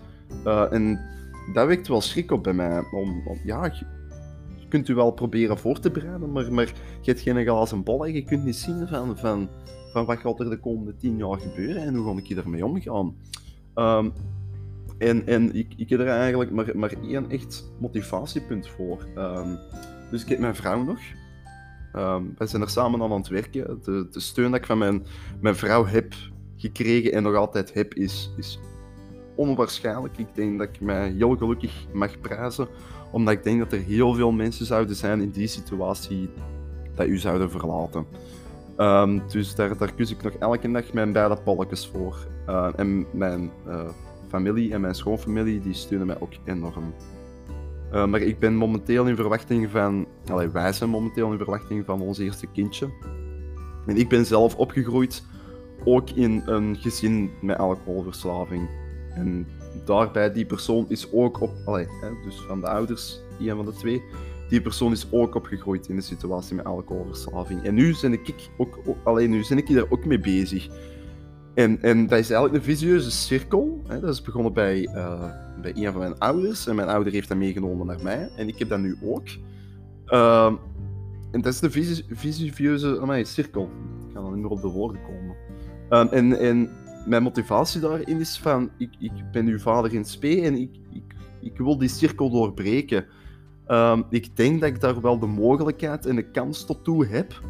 Uh, 0.46 0.72
en 0.72 1.00
dat 1.52 1.66
wekt 1.66 1.88
wel 1.88 2.00
schrik 2.00 2.30
op 2.30 2.42
bij 2.42 2.52
mij. 2.52 2.82
Om, 2.92 3.28
om 3.28 3.38
ja, 3.44 3.64
je, 3.64 3.86
je, 4.56 4.68
kunt 4.68 4.88
u 4.88 4.94
wel 4.94 5.10
proberen 5.10 5.58
voor 5.58 5.78
te 5.78 5.90
bereiden, 5.90 6.32
maar, 6.32 6.52
maar 6.52 6.66
je 7.00 7.10
hebt 7.10 7.20
geen 7.20 7.44
glazen 7.44 7.82
bol 7.82 8.06
en 8.06 8.14
je 8.14 8.24
kunt 8.24 8.44
niet 8.44 8.56
zien 8.56 8.88
van, 8.88 9.18
van, 9.18 9.48
van 9.92 10.04
wat 10.04 10.18
gaat 10.18 10.40
er 10.40 10.50
de 10.50 10.60
komende 10.60 10.96
tien 10.96 11.16
jaar 11.16 11.38
gebeuren 11.40 11.82
en 11.82 11.94
hoe 11.94 12.14
ga 12.14 12.20
ik 12.22 12.36
ermee 12.36 12.64
omgaan. 12.64 13.14
Um, 13.74 14.12
en 14.98 15.26
en 15.26 15.54
ik, 15.54 15.72
ik 15.76 15.88
heb 15.88 16.00
er 16.00 16.06
eigenlijk 16.06 16.50
maar, 16.50 16.70
maar 16.74 16.92
één 17.02 17.30
echt 17.30 17.70
motivatiepunt 17.78 18.68
voor. 18.68 19.06
Um, 19.16 19.58
dus 20.10 20.22
ik 20.22 20.28
heb 20.28 20.38
mijn 20.38 20.54
vrouw 20.54 20.82
nog. 20.82 21.00
Um, 21.96 22.34
wij 22.38 22.46
zijn 22.46 22.62
er 22.62 22.70
samen 22.70 23.02
aan 23.02 23.12
aan 23.12 23.18
het 23.18 23.28
werken. 23.28 23.80
De, 23.84 24.08
de, 24.10 24.20
steun 24.20 24.50
dat 24.50 24.60
ik 24.60 24.66
van 24.66 24.78
mijn, 24.78 25.06
mijn 25.40 25.56
vrouw 25.56 25.86
heb 25.86 26.14
gekregen 26.56 27.12
en 27.12 27.22
nog 27.22 27.34
altijd 27.34 27.74
heb, 27.74 27.94
is, 27.94 28.32
is 28.36 28.58
onwaarschijnlijk. 29.36 30.18
Ik 30.18 30.34
denk 30.34 30.58
dat 30.58 30.68
ik 30.68 30.80
mij 30.80 31.10
heel 31.10 31.36
gelukkig 31.36 31.86
mag 31.92 32.20
prijzen, 32.20 32.68
omdat 33.10 33.34
ik 33.34 33.42
denk 33.42 33.58
dat 33.58 33.72
er 33.72 33.78
heel 33.78 34.14
veel 34.14 34.32
mensen 34.32 34.66
zouden 34.66 34.96
zijn 34.96 35.20
in 35.20 35.30
die 35.30 35.46
situatie 35.46 36.30
dat 36.94 37.06
u 37.06 37.16
zouden 37.16 37.50
verlaten. 37.50 38.06
Um, 38.78 39.22
dus 39.28 39.54
daar, 39.54 39.76
daar 39.76 39.94
kus 39.94 40.10
ik 40.10 40.22
nog 40.22 40.32
elke 40.32 40.70
dag 40.70 40.92
mijn 40.92 41.12
beide 41.12 41.36
polletjes 41.36 41.86
voor. 41.86 42.26
Uh, 42.48 42.68
en 42.76 43.06
mijn 43.12 43.50
uh, 43.66 43.88
familie 44.28 44.72
en 44.72 44.80
mijn 44.80 44.94
schoonfamilie 44.94 45.60
die 45.60 45.74
steunen 45.74 46.06
mij 46.06 46.20
ook 46.20 46.32
enorm. 46.44 46.94
Uh, 47.92 48.06
maar 48.06 48.20
ik 48.20 48.38
ben 48.38 48.54
momenteel 48.54 49.06
in 49.06 49.16
verwachting 49.16 49.70
van. 49.70 50.06
Allee, 50.26 50.48
wij 50.48 50.72
zijn 50.72 50.90
momenteel 50.90 51.32
in 51.32 51.36
verwachting 51.36 51.84
van 51.84 52.00
ons 52.00 52.18
eerste 52.18 52.46
kindje. 52.46 52.88
En 53.86 53.96
ik 53.96 54.08
ben 54.08 54.26
zelf 54.26 54.56
opgegroeid 54.56 55.22
ook 55.84 56.10
in 56.10 56.42
een 56.46 56.76
gezin 56.76 57.30
met 57.40 57.58
alcoholverslaving. 57.58 58.68
En 59.14 59.46
daarbij, 59.84 60.32
die 60.32 60.46
persoon 60.46 60.84
is 60.88 61.12
ook 61.12 61.40
op. 61.40 61.50
Allee, 61.64 61.86
hè, 62.00 62.08
dus 62.24 62.40
van 62.40 62.60
de 62.60 62.68
ouders, 62.68 63.20
een 63.40 63.56
van 63.56 63.64
de 63.64 63.72
twee. 63.72 64.02
Die 64.48 64.60
persoon 64.60 64.92
is 64.92 65.06
ook 65.10 65.34
opgegroeid 65.34 65.88
in 65.88 65.96
de 65.96 66.02
situatie 66.02 66.56
met 66.56 66.64
alcoholverslaving. 66.64 67.62
En 67.62 67.74
nu 67.74 67.94
ben 68.00 68.12
ik, 68.12 68.34
ook, 68.56 68.78
alleen 69.02 69.30
nu 69.30 69.44
ben 69.48 69.58
ik 69.58 69.74
daar 69.74 69.86
ook 69.88 70.04
mee 70.04 70.18
bezig. 70.18 70.68
En, 71.54 71.82
en 71.82 72.06
dat 72.06 72.18
is 72.18 72.30
eigenlijk 72.30 72.54
een 72.54 72.70
visieuze 72.70 73.10
cirkel. 73.10 73.82
Hè. 73.86 74.00
Dat 74.00 74.10
is 74.10 74.22
begonnen 74.22 74.52
bij, 74.52 74.88
uh, 74.94 75.30
bij 75.62 75.72
een 75.74 75.92
van 75.92 76.00
mijn 76.00 76.18
ouders. 76.18 76.66
En 76.66 76.76
mijn 76.76 76.88
ouder 76.88 77.12
heeft 77.12 77.28
dat 77.28 77.38
meegenomen 77.38 77.86
naar 77.86 78.02
mij. 78.02 78.30
En 78.36 78.48
ik 78.48 78.58
heb 78.58 78.68
dat 78.68 78.80
nu 78.80 78.96
ook. 79.02 79.28
Uh, 80.06 80.52
en 81.30 81.40
dat 81.40 81.52
is 81.52 81.60
de 81.60 81.70
visie, 81.70 82.04
visieuze 82.10 83.22
cirkel. 83.22 83.70
Ik 84.08 84.14
ga 84.14 84.20
dan 84.20 84.32
niet 84.32 84.42
meer 84.42 84.50
op 84.50 84.62
de 84.62 84.68
woorden 84.68 85.00
komen. 85.02 85.36
Um, 85.90 86.08
en, 86.08 86.38
en 86.38 86.70
mijn 87.06 87.22
motivatie 87.22 87.80
daarin 87.80 88.20
is 88.20 88.38
van... 88.38 88.70
Ik, 88.78 88.94
ik 88.98 89.12
ben 89.32 89.46
uw 89.46 89.58
vader 89.58 89.94
in 89.94 90.04
spe 90.04 90.40
en 90.40 90.54
ik, 90.54 90.70
ik, 90.92 91.14
ik 91.40 91.58
wil 91.58 91.78
die 91.78 91.88
cirkel 91.88 92.30
doorbreken. 92.30 93.04
Um, 93.68 94.04
ik 94.10 94.36
denk 94.36 94.60
dat 94.60 94.68
ik 94.68 94.80
daar 94.80 95.00
wel 95.00 95.18
de 95.18 95.26
mogelijkheid 95.26 96.06
en 96.06 96.16
de 96.16 96.30
kans 96.30 96.64
tot 96.64 96.84
toe 96.84 97.06
heb 97.06 97.40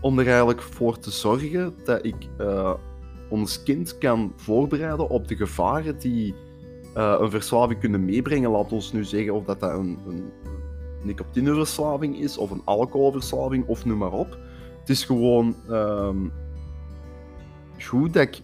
om 0.00 0.18
er 0.18 0.26
eigenlijk 0.26 0.62
voor 0.62 0.98
te 0.98 1.10
zorgen 1.10 1.74
dat 1.84 2.04
ik 2.04 2.28
uh, 2.40 2.74
ons 3.32 3.62
kind 3.62 3.98
kan 3.98 4.32
voorbereiden 4.36 5.08
op 5.08 5.28
de 5.28 5.36
gevaren 5.36 5.98
die 5.98 6.34
uh, 6.96 7.16
een 7.20 7.30
verslaving 7.30 7.80
kunnen 7.80 8.04
meebrengen. 8.04 8.50
Laat 8.50 8.72
ons 8.72 8.92
nu 8.92 9.04
zeggen 9.04 9.34
of 9.34 9.44
dat, 9.44 9.62
een, 9.62 9.98
een 10.06 10.30
nicotineverslaving 11.02 12.18
is, 12.18 12.38
of 12.38 12.50
een 12.50 12.62
alcoholverslaving, 12.64 13.66
of 13.66 13.84
noem 13.84 13.98
maar 13.98 14.12
op. 14.12 14.38
Het 14.80 14.88
is 14.88 15.04
gewoon 15.04 15.54
um, 15.70 16.32
goed 17.78 18.12
dat 18.12 18.22
ik 18.22 18.40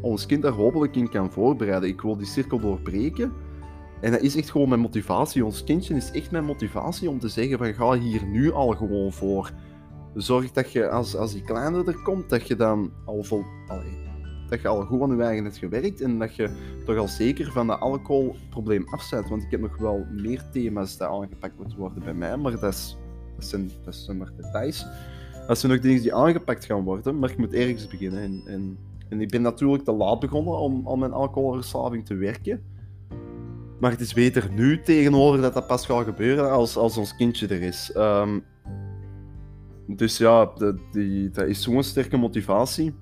ons 0.00 0.26
kind 0.26 0.42
daar 0.42 0.52
hopelijk 0.52 0.96
in 0.96 1.10
kan 1.10 1.32
voorbereiden. 1.32 1.88
Ik 1.88 2.00
wil 2.00 2.16
die 2.16 2.26
cirkel 2.26 2.60
doorbreken. 2.60 3.32
En 4.00 4.12
dat 4.12 4.20
is 4.20 4.36
echt 4.36 4.50
gewoon 4.50 4.68
mijn 4.68 4.80
motivatie. 4.80 5.44
Ons 5.44 5.64
kindje 5.64 5.94
is 5.94 6.10
echt 6.10 6.30
mijn 6.30 6.44
motivatie 6.44 7.10
om 7.10 7.18
te 7.18 7.28
zeggen 7.28 7.58
van 7.58 7.74
ga 7.74 7.98
hier 7.98 8.24
nu 8.26 8.52
al 8.52 8.68
gewoon 8.68 9.12
voor. 9.12 9.50
Zorg 10.14 10.50
dat 10.50 10.72
je, 10.72 10.88
als, 10.88 11.16
als 11.16 11.32
die 11.32 11.42
kleine 11.42 11.84
er 11.84 12.02
komt, 12.02 12.28
dat 12.28 12.46
je 12.46 12.56
dan 12.56 12.92
al 13.04 13.22
vol... 13.22 13.44
dat 14.48 14.60
je 14.60 14.68
al 14.68 14.84
goed 14.84 15.02
aan 15.02 15.16
je 15.16 15.22
eigen 15.22 15.44
hebt 15.44 15.56
gewerkt 15.56 16.00
en 16.00 16.18
dat 16.18 16.34
je 16.34 16.50
toch 16.84 16.96
al 16.96 17.08
zeker 17.08 17.52
van 17.52 17.66
dat 17.66 17.80
alcoholprobleem 17.80 18.84
afzet. 18.88 19.28
Want 19.28 19.42
ik 19.42 19.50
heb 19.50 19.60
nog 19.60 19.76
wel 19.76 20.06
meer 20.10 20.42
thema's 20.52 20.96
die 20.96 21.06
aangepakt 21.06 21.58
moeten 21.58 21.78
worden 21.78 22.02
bij 22.02 22.14
mij, 22.14 22.36
maar 22.36 22.60
dat, 22.60 22.72
is, 22.72 22.96
dat, 23.36 23.44
zijn, 23.44 23.70
dat 23.84 23.94
zijn 23.94 24.16
maar 24.16 24.32
details. 24.36 24.86
Dat 25.46 25.58
zijn 25.58 25.72
nog 25.72 25.80
dingen 25.80 26.02
die 26.02 26.14
aangepakt 26.14 26.64
gaan 26.64 26.84
worden, 26.84 27.18
maar 27.18 27.30
ik 27.30 27.38
moet 27.38 27.54
ergens 27.54 27.88
beginnen. 27.88 28.22
En, 28.22 28.42
en, 28.46 28.78
en 29.08 29.20
ik 29.20 29.30
ben 29.30 29.42
natuurlijk 29.42 29.84
te 29.84 29.92
laat 29.92 30.20
begonnen 30.20 30.58
om 30.58 30.88
aan 30.88 30.98
mijn 30.98 31.12
alcoholverslaving 31.12 32.06
te 32.06 32.14
werken. 32.14 32.62
Maar 33.80 33.90
het 33.90 34.00
is 34.00 34.14
beter 34.14 34.50
nu 34.52 34.80
tegenover 34.82 35.40
dat 35.40 35.54
dat 35.54 35.66
pas 35.66 35.86
gaat 35.86 36.04
gebeuren 36.04 36.50
als, 36.50 36.76
als 36.76 36.96
ons 36.96 37.16
kindje 37.16 37.46
er 37.46 37.62
is. 37.62 37.92
Um, 37.96 38.44
dus 39.86 40.18
ja, 40.18 40.52
die, 40.92 41.30
dat 41.30 41.46
is 41.46 41.62
zo'n 41.62 41.82
sterke 41.82 42.16
motivatie 42.16 42.94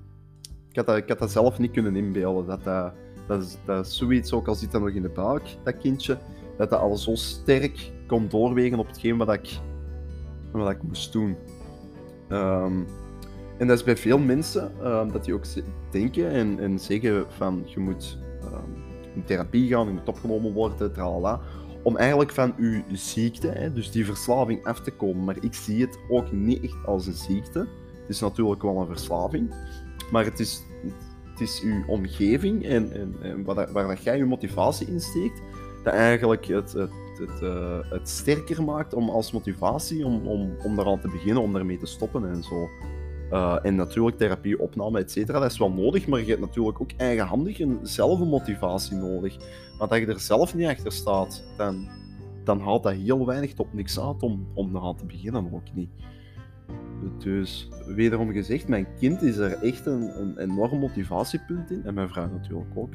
had 0.77 0.85
dat, 0.85 0.97
ik 0.97 1.09
had 1.09 1.19
dat 1.19 1.31
zelf 1.31 1.59
niet 1.59 1.71
kunnen 1.71 1.95
inbeelden. 1.95 2.45
Dat, 2.45 2.63
dat, 2.63 2.93
dat, 3.27 3.59
dat 3.65 3.87
zoiets, 3.87 4.33
ook 4.33 4.47
al 4.47 4.55
zit 4.55 4.71
dat 4.71 4.81
nog 4.81 4.89
in 4.89 5.01
de 5.01 5.09
buik, 5.09 5.57
dat 5.63 5.77
kindje, 5.77 6.17
dat 6.57 6.69
dat 6.69 6.79
al 6.79 6.97
zo 6.97 7.15
sterk 7.15 7.91
kon 8.07 8.27
doorwegen 8.29 8.79
op 8.79 8.87
hetgeen 8.87 9.17
wat 9.17 9.33
ik, 9.33 9.59
wat 10.51 10.71
ik 10.71 10.83
moest 10.83 11.11
doen. 11.11 11.35
Um, 12.29 12.85
en 13.57 13.67
dat 13.67 13.77
is 13.77 13.83
bij 13.83 13.97
veel 13.97 14.19
mensen 14.19 14.71
um, 14.83 15.11
dat 15.11 15.25
die 15.25 15.33
ook 15.33 15.45
denken 15.91 16.31
en, 16.31 16.59
en 16.59 16.79
zeggen 16.79 17.25
van 17.29 17.63
je 17.65 17.79
moet 17.79 18.17
um, 18.43 18.83
in 19.15 19.23
therapie 19.23 19.67
gaan, 19.67 19.85
je 19.87 19.93
moet 19.93 20.07
opgenomen 20.07 20.53
worden, 20.53 20.93
tralala, 20.93 21.41
om 21.83 21.97
eigenlijk 21.97 22.31
van 22.31 22.53
je 22.57 22.83
ziekte, 22.93 23.47
hè, 23.47 23.73
dus 23.73 23.91
die 23.91 24.05
verslaving, 24.05 24.65
af 24.65 24.81
te 24.81 24.91
komen. 24.91 25.23
Maar 25.23 25.37
ik 25.41 25.53
zie 25.53 25.81
het 25.81 25.99
ook 26.09 26.31
niet 26.31 26.63
echt 26.63 26.85
als 26.85 27.07
een 27.07 27.13
ziekte. 27.13 27.59
Het 27.59 28.09
is 28.15 28.19
natuurlijk 28.19 28.61
wel 28.61 28.79
een 28.79 28.87
verslaving. 28.87 29.55
Maar 30.11 30.25
het 30.25 30.39
is, 30.39 30.63
het 31.37 31.47
is 31.47 31.61
uw 31.61 31.83
omgeving 31.87 32.65
en, 32.65 32.91
en, 32.91 33.15
en 33.21 33.43
waar, 33.43 33.71
waar 33.71 33.87
dat 33.87 34.03
jij 34.03 34.17
je 34.17 34.25
motivatie 34.25 34.87
in 34.87 34.99
steekt, 34.99 35.41
dat 35.83 35.93
eigenlijk 35.93 36.45
het, 36.45 36.73
het, 36.73 36.91
het, 37.17 37.41
uh, 37.41 37.79
het 37.89 38.09
sterker 38.09 38.63
maakt 38.63 38.93
om 38.93 39.09
als 39.09 39.31
motivatie 39.31 40.05
om, 40.05 40.27
om, 40.27 40.55
om 40.63 40.75
daaraan 40.75 40.99
te 40.99 41.09
beginnen, 41.09 41.43
om 41.43 41.53
daarmee 41.53 41.77
te 41.77 41.85
stoppen 41.85 42.29
en 42.29 42.43
zo. 42.43 42.69
Uh, 43.31 43.57
en 43.63 43.75
natuurlijk 43.75 44.17
therapie, 44.17 44.59
opname, 44.59 44.99
et 44.99 45.11
cetera, 45.11 45.39
dat 45.39 45.51
is 45.51 45.57
wel 45.57 45.71
nodig, 45.71 46.07
maar 46.07 46.19
je 46.19 46.25
hebt 46.25 46.39
natuurlijk 46.39 46.81
ook 46.81 46.91
eigenhandig 46.97 47.59
een 47.59 47.79
zelf 47.81 48.19
een 48.19 48.27
motivatie 48.27 48.97
nodig. 48.97 49.37
Maar 49.79 49.87
dat 49.87 49.97
je 49.97 50.05
er 50.05 50.19
zelf 50.19 50.55
niet 50.55 50.67
achter 50.67 50.91
staat, 50.91 51.43
dan, 51.57 51.87
dan 52.43 52.61
haalt 52.61 52.83
dat 52.83 52.93
heel 52.93 53.25
weinig 53.25 53.53
tot 53.53 53.73
niks 53.73 53.99
uit 53.99 54.23
om, 54.23 54.47
om 54.53 54.75
eraan 54.75 54.95
te 54.95 55.05
beginnen 55.05 55.53
ook 55.53 55.73
niet. 55.73 55.89
Dus 57.17 57.69
wederom 57.85 58.31
gezegd, 58.31 58.67
mijn 58.67 58.87
kind 58.99 59.21
is 59.21 59.37
er 59.37 59.63
echt 59.63 59.85
een, 59.85 60.19
een 60.19 60.37
enorm 60.37 60.79
motivatiepunt 60.79 61.71
in. 61.71 61.85
En 61.85 61.93
mijn 61.93 62.09
vrouw 62.09 62.29
natuurlijk 62.29 62.69
ook. 62.75 62.93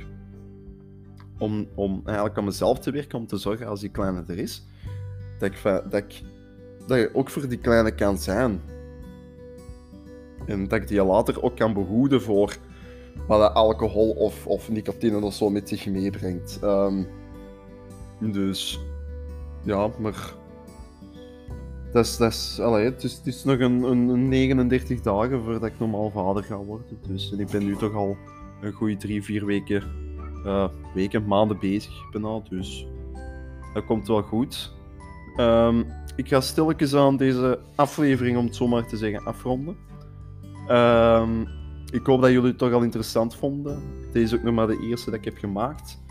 Om, 1.39 1.67
om 1.75 2.03
eigenlijk 2.05 2.39
aan 2.39 2.45
mezelf 2.45 2.79
te 2.79 2.91
werken, 2.91 3.19
om 3.19 3.27
te 3.27 3.37
zorgen 3.37 3.67
als 3.67 3.81
die 3.81 3.91
kleine 3.91 4.25
er 4.27 4.39
is, 4.39 4.67
dat 5.39 5.51
ik, 5.51 5.63
dat 5.63 5.95
ik 5.95 6.23
dat 6.87 6.99
je 6.99 7.11
ook 7.13 7.31
voor 7.31 7.49
die 7.49 7.59
kleine 7.59 7.95
kan 7.95 8.19
zijn. 8.19 8.61
En 10.47 10.69
dat 10.69 10.81
ik 10.81 10.89
die 10.89 11.05
later 11.05 11.43
ook 11.43 11.57
kan 11.57 11.73
behoeden 11.73 12.23
voor 12.23 12.57
wat 13.27 13.55
alcohol 13.55 14.11
of, 14.11 14.47
of 14.47 14.71
nicotine 14.71 15.21
of 15.21 15.35
zo 15.35 15.51
met 15.51 15.69
zich 15.69 15.87
meebrengt. 15.87 16.59
Um, 16.63 17.07
dus 18.21 18.81
ja, 19.63 19.91
maar 19.99 20.35
dat 21.93 22.05
is, 22.05 22.17
dat 22.17 22.73
het, 22.73 23.05
is, 23.05 23.13
het 23.13 23.27
is 23.27 23.45
nog 23.45 23.59
een, 23.59 23.83
een 23.83 24.29
39 24.29 25.01
dagen 25.01 25.43
voordat 25.43 25.65
ik 25.65 25.79
normaal 25.79 26.11
vader 26.11 26.43
ga 26.43 26.57
worden. 26.57 26.99
Dus 27.07 27.33
ik 27.33 27.51
ben 27.51 27.65
nu 27.65 27.77
toch 27.77 27.95
al 27.95 28.17
een 28.61 28.73
goede 28.73 28.97
drie, 28.97 29.23
vier 29.23 29.47
weken, 29.47 29.83
uh, 30.45 30.69
weken, 30.95 31.27
maanden 31.27 31.59
bezig 31.59 32.11
bijna. 32.11 32.41
Dus 32.49 32.87
Dat 33.75 33.85
komt 33.85 34.09
wel 34.09 34.23
goed. 34.23 34.73
Ehm, 35.37 35.83
ik 36.17 36.29
ga 36.29 36.41
stilletjes 36.41 36.95
aan 36.95 37.17
deze 37.17 37.59
aflevering, 37.75 38.37
om 38.37 38.45
het 38.45 38.57
zo 38.57 38.67
maar 38.67 38.87
te 38.87 38.97
zeggen, 38.97 39.25
afronden. 39.25 39.77
Ehm, 40.69 41.41
ik 41.91 42.07
hoop 42.07 42.21
dat 42.21 42.31
jullie 42.31 42.49
het 42.49 42.59
toch 42.59 42.73
al 42.73 42.83
interessant 42.83 43.37
vonden. 43.37 43.83
Deze 44.13 44.25
is 44.25 44.35
ook 44.35 44.45
nog 44.45 44.55
maar 44.55 44.67
de 44.67 44.87
eerste 44.89 45.11
dat 45.11 45.19
ik 45.19 45.25
heb 45.25 45.37
gemaakt. 45.37 46.02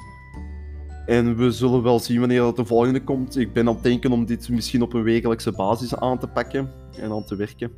En 1.05 1.35
we 1.35 1.51
zullen 1.51 1.83
wel 1.83 1.99
zien 1.99 2.19
wanneer 2.19 2.39
dat 2.39 2.55
de 2.55 2.65
volgende 2.65 3.03
komt. 3.03 3.37
Ik 3.37 3.53
ben 3.53 3.67
aan 3.67 3.73
het 3.73 3.83
denken 3.83 4.11
om 4.11 4.25
dit 4.25 4.49
misschien 4.49 4.81
op 4.81 4.93
een 4.93 5.03
wekelijkse 5.03 5.51
basis 5.51 5.95
aan 5.95 6.19
te 6.19 6.27
pakken 6.27 6.71
en 6.99 7.11
aan 7.11 7.25
te 7.25 7.35
werken. 7.35 7.71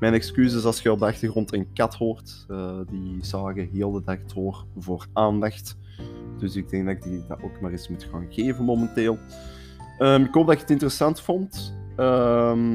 Mijn 0.00 0.14
excuses 0.14 0.64
als 0.64 0.80
je 0.80 0.92
op 0.92 0.98
de 0.98 1.04
achtergrond 1.04 1.52
een 1.52 1.72
kat 1.72 1.94
hoort. 1.94 2.46
Uh, 2.48 2.78
die 2.90 3.18
zagen 3.24 3.68
heel 3.72 3.92
de 3.92 4.02
dag 4.04 4.18
door 4.34 4.64
voor 4.78 5.06
aandacht. 5.12 5.76
Dus 6.38 6.56
ik 6.56 6.68
denk 6.68 6.86
dat 6.86 6.94
ik 6.94 7.02
die 7.02 7.22
dat 7.28 7.42
ook 7.42 7.60
maar 7.60 7.70
eens 7.70 7.88
moet 7.88 8.04
gaan 8.04 8.26
geven 8.28 8.64
momenteel. 8.64 9.18
Um, 9.98 10.24
ik 10.24 10.34
hoop 10.34 10.46
dat 10.46 10.54
je 10.54 10.60
het 10.60 10.70
interessant 10.70 11.20
vond. 11.20 11.74
Um, 11.96 12.70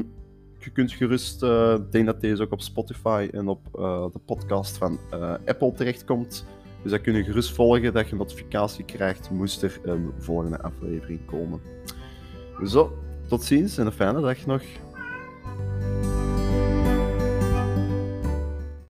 je 0.58 0.70
kunt 0.72 0.92
gerust, 0.92 1.42
uh, 1.42 1.74
ik 1.74 1.92
denk 1.92 2.06
dat 2.06 2.20
deze 2.20 2.42
ook 2.42 2.52
op 2.52 2.60
Spotify 2.60 3.28
en 3.32 3.48
op 3.48 3.60
uh, 3.78 4.06
de 4.12 4.18
podcast 4.18 4.76
van 4.76 4.98
Apple 5.46 5.72
terechtkomt. 5.72 6.44
Dus 6.84 6.92
dat 6.92 7.00
kun 7.00 7.14
je 7.14 7.24
gerust 7.24 7.52
volgen 7.52 7.92
dat 7.92 8.08
je 8.08 8.16
notificatie 8.16 8.84
krijgt 8.84 9.30
moest 9.30 9.62
er 9.62 9.80
een 9.82 10.12
volgende 10.18 10.60
aflevering 10.60 11.24
komen. 11.24 11.60
Zo, 12.66 12.98
tot 13.28 13.42
ziens 13.42 13.78
en 13.78 13.86
een 13.86 13.92
fijne 13.92 14.20
dag 14.20 14.46
nog. 14.46 14.62